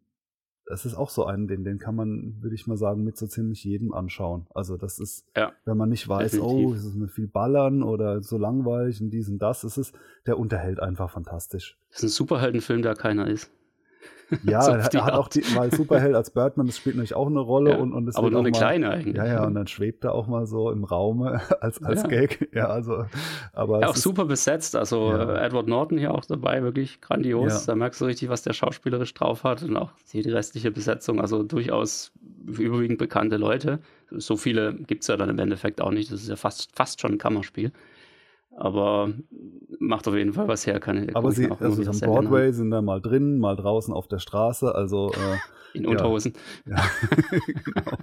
das 0.66 0.84
ist 0.84 0.94
auch 0.94 1.08
so 1.08 1.24
ein, 1.24 1.48
den, 1.48 1.64
den 1.64 1.78
kann 1.78 1.94
man, 1.96 2.36
würde 2.40 2.54
ich 2.54 2.66
mal 2.66 2.76
sagen, 2.76 3.02
mit 3.02 3.16
so 3.16 3.26
ziemlich 3.26 3.64
jedem 3.64 3.94
anschauen. 3.94 4.46
Also 4.54 4.76
das 4.76 4.98
ist, 5.00 5.24
Ja. 5.36 5.52
wenn 5.64 5.76
man 5.78 5.88
nicht 5.88 6.06
weiß, 6.08 6.32
Definitiv. 6.32 6.66
oh, 6.68 6.74
es 6.74 6.84
ist 6.84 6.96
mit 6.96 7.10
viel 7.10 7.28
Ballern 7.28 7.82
oder 7.82 8.20
so 8.22 8.36
langweilig 8.38 9.00
und 9.00 9.10
dies 9.10 9.28
und 9.30 9.38
das, 9.38 9.64
es 9.64 9.78
ist, 9.78 9.94
der 10.26 10.38
unterhält 10.38 10.80
einfach 10.80 11.10
fantastisch. 11.10 11.78
Das 11.90 11.98
ist 11.98 12.04
ein 12.04 12.08
Superheldenfilm, 12.10 12.82
der 12.82 12.94
keiner 12.94 13.26
ist. 13.26 13.50
Ja, 14.44 14.62
So 14.62 14.70
er 14.72 14.84
hat, 14.84 14.94
Art. 14.96 15.14
auch 15.14 15.28
die, 15.28 15.42
weil 15.56 15.72
Superheld 15.74 16.14
als 16.14 16.30
Birdman, 16.30 16.66
das 16.66 16.76
spielt 16.76 16.94
natürlich 16.96 17.14
auch 17.16 17.26
eine 17.26 17.40
Rolle 17.40 17.72
Ja, 17.72 17.76
und, 17.78 17.92
und 17.92 18.08
es 18.08 18.14
Aber 18.16 18.26
wird 18.26 18.32
nur 18.34 18.40
auch 18.42 18.44
eine 18.44 18.52
mal, 18.52 18.58
kleine 18.58 18.90
eigentlich. 18.90 19.16
Ja, 19.16 19.26
ja, 19.26 19.44
und 19.44 19.54
dann 19.54 19.66
schwebt 19.66 20.04
er 20.04 20.14
auch 20.14 20.28
mal 20.28 20.46
so 20.46 20.70
im 20.70 20.84
Raume 20.84 21.40
als, 21.60 21.82
als 21.82 22.02
Ja. 22.02 22.08
Gag. 22.08 22.48
Ja, 22.54 22.66
also, 22.68 23.06
aber 23.52 23.80
Ja, 23.80 23.88
auch 23.88 23.96
ist- 23.96 24.02
super 24.02 24.24
besetzt. 24.26 24.76
Also 24.76 25.12
äh, 25.12 25.38
Edward 25.44 25.66
Norton 25.66 25.98
hier 25.98 26.14
auch 26.14 26.24
dabei, 26.24 26.62
wirklich 26.62 27.00
grandios. 27.00 27.66
Da 27.66 27.74
merkst 27.74 28.00
du 28.00 28.04
richtig, 28.04 28.28
was 28.28 28.42
der 28.42 28.52
schauspielerisch 28.52 29.14
drauf 29.14 29.42
hat 29.44 29.62
und 29.64 29.76
auch 29.76 29.90
die 30.12 30.22
die 30.22 30.30
restliche 30.30 30.70
Besetzung. 30.70 31.20
Also 31.20 31.42
durchaus 31.42 32.12
überwiegend 32.46 32.98
bekannte 32.98 33.36
Leute. 33.36 33.80
So 34.10 34.36
viele 34.36 34.74
gibt 34.74 35.02
es 35.02 35.08
ja 35.08 35.16
dann 35.16 35.28
im 35.28 35.38
Endeffekt 35.38 35.80
auch 35.80 35.90
nicht. 35.90 36.12
Das 36.12 36.22
ist 36.22 36.28
ja 36.28 36.36
fast, 36.36 36.70
fast 36.76 37.00
schon 37.00 37.12
ein 37.12 37.18
Kammerspiel. 37.18 37.72
Aber 38.56 39.12
macht 39.78 40.06
auf 40.08 40.14
jeden 40.14 40.32
Fall 40.32 40.48
was 40.48 40.66
her. 40.66 40.80
Kann, 40.80 41.08
aber 41.10 41.28
guck 41.28 41.30
ich 41.32 41.36
sie, 41.36 41.50
also 41.50 41.82
am. 41.82 42.00
Broadway 42.00 42.52
sind 42.52 42.70
da 42.70 42.82
mal 42.82 43.00
drin, 43.00 43.38
mal 43.38 43.56
draußen 43.56 43.94
auf 43.94 44.08
der 44.08 44.18
Straße, 44.18 44.74
also 44.74 45.10
äh, 45.12 45.36
In 45.72 45.84
ja. 45.84 45.90
Unterhosen. 45.90 46.32
Ja, 46.66 46.76
genau. 47.64 47.96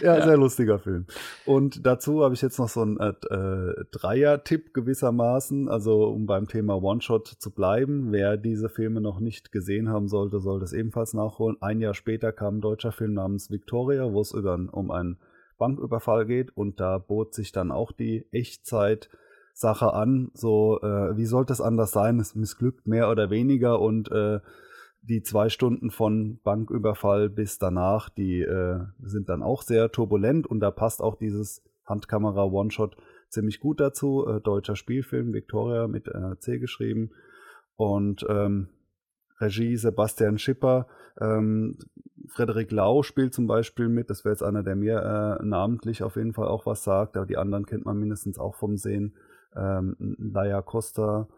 Ja, 0.00 0.18
Ja. 0.18 0.24
sehr 0.24 0.36
lustiger 0.36 0.78
Film. 0.78 1.06
Und 1.44 1.84
dazu 1.84 2.22
habe 2.22 2.34
ich 2.34 2.42
jetzt 2.42 2.58
noch 2.58 2.68
so 2.68 2.80
einen 2.82 2.98
äh, 2.98 3.12
äh, 3.30 3.84
Dreier-Tipp 3.90 4.72
gewissermaßen, 4.72 5.68
also 5.68 6.04
um 6.04 6.26
beim 6.26 6.46
Thema 6.48 6.80
One-Shot 6.82 7.26
zu 7.28 7.50
bleiben. 7.50 8.12
Wer 8.12 8.36
diese 8.36 8.68
Filme 8.68 9.00
noch 9.00 9.20
nicht 9.20 9.52
gesehen 9.52 9.88
haben 9.88 10.08
sollte, 10.08 10.40
soll 10.40 10.60
das 10.60 10.72
ebenfalls 10.72 11.12
nachholen. 11.14 11.56
Ein 11.60 11.80
Jahr 11.80 11.94
später 11.94 12.32
kam 12.32 12.58
ein 12.58 12.60
deutscher 12.60 12.92
Film 12.92 13.14
namens 13.14 13.50
Victoria, 13.50 14.12
wo 14.12 14.20
es 14.20 14.32
über, 14.32 14.54
um 14.72 14.90
einen 14.90 15.18
Banküberfall 15.58 16.24
geht 16.24 16.56
und 16.56 16.78
da 16.80 16.98
bot 16.98 17.34
sich 17.34 17.50
dann 17.52 17.72
auch 17.72 17.92
die 17.92 18.26
Echtzeit 18.30 19.10
Sache 19.58 19.92
an, 19.92 20.30
so 20.34 20.80
äh, 20.82 21.16
wie 21.16 21.26
sollte 21.26 21.52
es 21.52 21.60
anders 21.60 21.90
sein? 21.90 22.20
Es 22.20 22.36
missglückt 22.36 22.86
mehr 22.86 23.10
oder 23.10 23.28
weniger 23.28 23.80
und 23.80 24.08
äh, 24.12 24.38
die 25.02 25.22
zwei 25.22 25.48
Stunden 25.48 25.90
von 25.90 26.38
Banküberfall 26.44 27.28
bis 27.28 27.58
danach, 27.58 28.08
die 28.08 28.40
äh, 28.40 28.78
sind 29.02 29.28
dann 29.28 29.42
auch 29.42 29.62
sehr 29.62 29.90
turbulent 29.90 30.46
und 30.46 30.60
da 30.60 30.70
passt 30.70 31.02
auch 31.02 31.16
dieses 31.16 31.64
Handkamera 31.84 32.44
One-Shot 32.44 32.96
ziemlich 33.30 33.58
gut 33.58 33.80
dazu. 33.80 34.26
Äh, 34.28 34.40
deutscher 34.40 34.76
Spielfilm, 34.76 35.32
Victoria 35.32 35.88
mit 35.88 36.06
äh, 36.06 36.38
C 36.38 36.60
geschrieben 36.60 37.10
und 37.74 38.24
ähm, 38.28 38.68
Regie 39.40 39.76
Sebastian 39.76 40.38
Schipper. 40.38 40.86
Ähm, 41.20 41.78
Frederik 42.28 42.70
Lau 42.70 43.02
spielt 43.02 43.34
zum 43.34 43.48
Beispiel 43.48 43.88
mit, 43.88 44.08
das 44.08 44.24
wäre 44.24 44.34
jetzt 44.34 44.42
einer, 44.42 44.62
der 44.62 44.76
mir 44.76 45.38
äh, 45.40 45.44
namentlich 45.44 46.04
auf 46.04 46.14
jeden 46.14 46.32
Fall 46.32 46.46
auch 46.46 46.64
was 46.64 46.84
sagt, 46.84 47.16
aber 47.16 47.26
die 47.26 47.38
anderen 47.38 47.66
kennt 47.66 47.86
man 47.86 47.98
mindestens 47.98 48.38
auch 48.38 48.54
vom 48.54 48.76
Sehen. 48.76 49.14
Ähm, 49.58 49.96
Laia 50.18 50.62
Costa, 50.62 51.28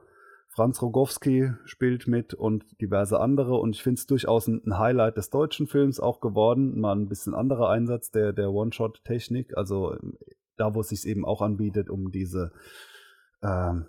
Franz 0.48 0.82
Rogowski 0.82 1.52
spielt 1.64 2.08
mit 2.08 2.34
und 2.34 2.80
diverse 2.80 3.20
andere. 3.20 3.54
Und 3.54 3.76
ich 3.76 3.82
finde 3.82 4.00
es 4.00 4.06
durchaus 4.06 4.48
ein, 4.48 4.78
Highlight 4.78 5.16
des 5.16 5.30
deutschen 5.30 5.68
Films 5.68 6.00
auch 6.00 6.20
geworden. 6.20 6.78
Mal 6.80 6.96
ein 6.96 7.08
bisschen 7.08 7.34
anderer 7.34 7.70
Einsatz 7.70 8.10
der, 8.10 8.32
der 8.32 8.50
One-Shot-Technik. 8.50 9.56
Also 9.56 9.94
ähm, 9.94 10.18
da, 10.56 10.74
wo 10.74 10.80
es 10.80 10.88
sich 10.88 11.06
eben 11.06 11.24
auch 11.24 11.40
anbietet, 11.40 11.88
um 11.88 12.10
diese 12.10 12.52
ähm, 13.42 13.86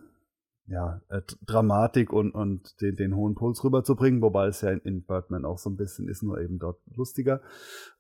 ja, 0.67 1.01
äh, 1.09 1.21
Dramatik 1.45 2.13
und, 2.13 2.31
und 2.31 2.79
den, 2.81 2.95
den 2.95 3.15
hohen 3.15 3.35
Puls 3.35 3.63
rüberzubringen, 3.63 4.21
wobei 4.21 4.47
es 4.47 4.61
ja 4.61 4.69
in, 4.69 4.79
in 4.81 5.03
Birdman 5.03 5.45
auch 5.45 5.57
so 5.57 5.69
ein 5.69 5.75
bisschen 5.75 6.07
ist, 6.07 6.23
nur 6.23 6.39
eben 6.39 6.59
dort 6.59 6.79
lustiger. 6.95 7.41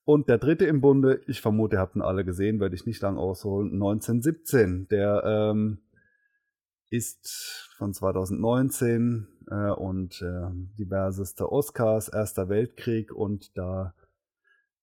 Und 0.05 0.29
der 0.29 0.37
dritte 0.37 0.65
im 0.65 0.81
Bunde, 0.81 1.21
ich 1.27 1.41
vermute, 1.41 1.75
ihr 1.75 1.79
habt 1.79 1.95
ihn 1.95 2.01
alle 2.01 2.23
gesehen, 2.23 2.59
werde 2.59 2.75
ich 2.75 2.85
nicht 2.85 3.01
lang 3.01 3.17
ausholen, 3.17 3.73
1917. 3.73 4.87
Der 4.89 5.23
ähm, 5.25 5.79
ist 6.91 7.69
von 7.77 7.93
2019 7.93 9.27
äh, 9.49 9.71
und 9.71 10.21
äh, 10.21 10.49
diverseste 10.77 11.51
Oscars, 11.51 12.09
Erster 12.09 12.49
Weltkrieg 12.49 13.11
und 13.13 13.57
da 13.57 13.95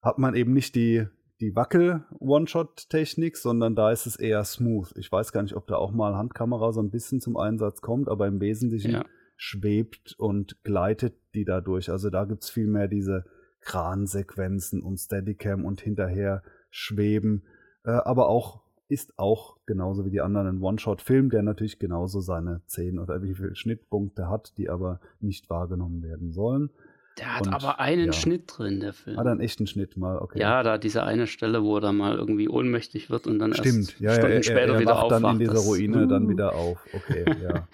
hat 0.01 0.18
man 0.18 0.35
eben 0.35 0.53
nicht 0.55 0.75
die, 0.75 1.07
die 1.40 1.55
Wackel-One-Shot-Technik, 1.55 3.37
sondern 3.37 3.77
da 3.77 3.92
ist 3.92 4.07
es 4.07 4.16
eher 4.16 4.42
smooth. 4.44 4.92
Ich 4.97 5.12
weiß 5.12 5.33
gar 5.33 5.42
nicht, 5.42 5.55
ob 5.55 5.66
da 5.66 5.77
auch 5.77 5.92
mal 5.92 6.16
Handkamera 6.16 6.73
so 6.73 6.81
ein 6.81 6.90
bisschen 6.90 7.21
zum 7.21 7.37
Einsatz 7.37 7.81
kommt, 7.81 8.09
aber 8.09 8.27
im 8.27 8.40
Wesentlichen 8.40 8.92
Ja. 8.92 9.05
schwebt 9.37 10.14
und 10.18 10.62
gleitet 10.64 11.14
die 11.35 11.44
dadurch. 11.44 11.90
Also 11.90 12.11
da 12.11 12.25
gibt's 12.25 12.49
viel 12.51 12.66
mehr 12.66 12.88
diese 12.88 13.25
Kransequenzen 13.61 14.83
und 14.83 14.97
Steadicam 14.99 15.64
und 15.64 15.81
hinterher 15.81 16.42
schweben, 16.71 17.44
äh, 17.85 17.90
aber 17.90 18.29
auch 18.29 18.62
ist 18.88 19.18
auch 19.18 19.57
genauso 19.66 20.05
wie 20.07 20.11
die 20.11 20.20
anderen 20.22 20.46
ein 20.48 20.62
One-Shot-Film, 20.62 21.31
der 21.31 21.42
natürlich 21.42 21.79
genauso 21.79 22.20
seine 22.20 22.62
10 22.66 22.98
oder 22.98 23.22
wie 23.22 23.35
viel 23.35 23.55
Schnittpunkte 23.55 24.29
hat, 24.29 24.57
die 24.57 24.70
aber 24.70 25.01
nicht 25.20 25.51
wahrgenommen 25.51 26.03
werden 26.03 26.33
sollen. 26.33 26.70
Der 27.18 27.35
hat 27.37 27.46
Und, 27.48 27.53
aber 27.53 27.81
einen 27.81 28.07
ja. 28.07 28.12
Schnitt 28.12 28.44
drin, 28.46 28.81
der 28.81 28.92
Film. 28.92 29.16
Hat 29.16 29.27
er 29.27 29.33
einen 29.33 29.40
echten 29.40 29.66
Schnitt 29.66 29.96
mal, 29.96 30.18
okay. 30.18 30.38
Ja, 30.40 30.62
da 30.62 30.79
diese 30.79 31.03
eine 31.03 31.27
Stelle, 31.27 31.62
wo 31.64 31.77
er 31.77 31.81
dann 31.81 31.96
mal 31.96 32.16
irgendwie 32.16 32.48
ohnmächtig 32.48 33.11
wird 33.11 33.27
und 33.27 33.38
dann 33.40 33.53
Stimmt, 33.55 33.77
erst 33.77 34.01
ja, 34.01 34.11
ja, 34.11 34.14
Stunden 34.16 34.37
er, 34.37 34.42
später 34.44 34.61
er, 34.61 34.74
er 34.74 34.81
wieder 34.81 34.90
wacht 34.92 35.05
aufwacht. 35.05 35.24
dann 35.24 35.33
in 35.33 35.38
dieser 35.40 35.53
das- 35.55 35.66
Ruine 35.66 36.07
dann 36.07 36.27
Uh. 36.27 36.29
wieder 36.31 36.55
auf. 36.55 36.79
Okay, 36.94 37.24
ja. 37.42 37.68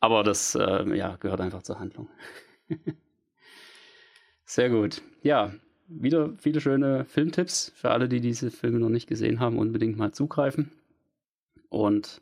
Aber 0.00 0.22
das 0.22 0.54
äh, 0.54 0.94
ja, 0.96 1.16
gehört 1.16 1.40
einfach 1.40 1.62
zur 1.62 1.78
Handlung. 1.80 2.08
Sehr 4.44 4.68
gut. 4.70 5.02
Ja, 5.22 5.52
wieder 6.00 6.32
viele 6.38 6.60
schöne 6.60 7.04
Filmtipps 7.04 7.72
für 7.74 7.90
alle, 7.90 8.08
die 8.08 8.20
diese 8.20 8.50
Filme 8.50 8.78
noch 8.78 8.88
nicht 8.88 9.08
gesehen 9.08 9.40
haben, 9.40 9.58
unbedingt 9.58 9.96
mal 9.96 10.12
zugreifen. 10.12 10.70
Und 11.68 12.20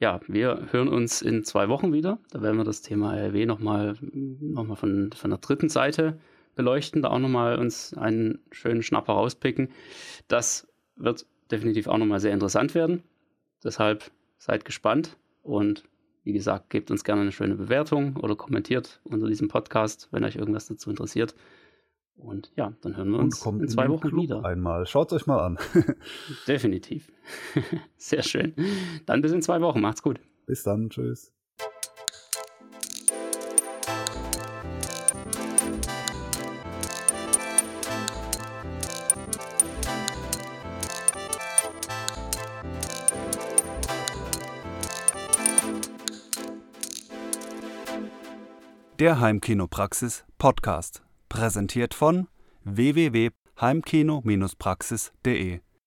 ja, 0.00 0.20
wir 0.26 0.68
hören 0.72 0.88
uns 0.88 1.22
in 1.22 1.44
zwei 1.44 1.68
Wochen 1.68 1.92
wieder. 1.92 2.18
Da 2.30 2.42
werden 2.42 2.56
wir 2.56 2.64
das 2.64 2.82
Thema 2.82 3.14
RW 3.14 3.46
nochmal 3.46 3.96
noch 4.00 4.64
mal 4.64 4.76
von, 4.76 5.10
von 5.12 5.30
der 5.30 5.38
dritten 5.38 5.68
Seite 5.68 6.18
beleuchten, 6.54 7.02
da 7.02 7.10
auch 7.10 7.18
nochmal 7.18 7.58
uns 7.58 7.94
einen 7.94 8.40
schönen 8.50 8.82
Schnapper 8.82 9.14
rauspicken. 9.14 9.70
Das 10.28 10.68
wird 10.96 11.26
definitiv 11.50 11.86
auch 11.86 11.98
nochmal 11.98 12.20
sehr 12.20 12.32
interessant 12.32 12.74
werden. 12.74 13.02
Deshalb 13.62 14.10
seid 14.38 14.64
gespannt 14.64 15.16
und 15.42 15.84
wie 16.24 16.32
gesagt, 16.32 16.70
gebt 16.70 16.90
uns 16.90 17.04
gerne 17.04 17.22
eine 17.22 17.32
schöne 17.32 17.54
Bewertung 17.54 18.16
oder 18.16 18.34
kommentiert 18.34 19.00
unter 19.04 19.26
diesem 19.26 19.48
Podcast, 19.48 20.08
wenn 20.10 20.24
euch 20.24 20.36
irgendwas 20.36 20.66
dazu 20.66 20.90
interessiert. 20.90 21.34
Und 22.16 22.52
ja, 22.56 22.72
dann 22.80 22.96
hören 22.96 23.10
wir 23.10 23.18
uns 23.18 23.40
kommt 23.40 23.62
in 23.62 23.68
zwei 23.68 23.84
in 23.84 23.90
Wochen 23.90 24.08
Club 24.08 24.22
wieder. 24.22 24.44
Einmal. 24.44 24.86
Schaut 24.86 25.12
euch 25.12 25.26
mal 25.26 25.40
an. 25.40 25.58
Definitiv. 26.48 27.12
Sehr 27.96 28.22
schön. 28.22 28.54
Dann 29.06 29.20
bis 29.20 29.32
in 29.32 29.42
zwei 29.42 29.60
Wochen. 29.60 29.80
Macht's 29.80 30.02
gut. 30.02 30.20
Bis 30.46 30.62
dann. 30.62 30.90
Tschüss. 30.90 31.32
Der 49.00 49.18
Heimkinopraxis 49.18 50.24
Podcast. 50.38 51.03
Präsentiert 51.34 51.94
von 51.94 52.28
www.heimkino-praxis.de 52.62 55.60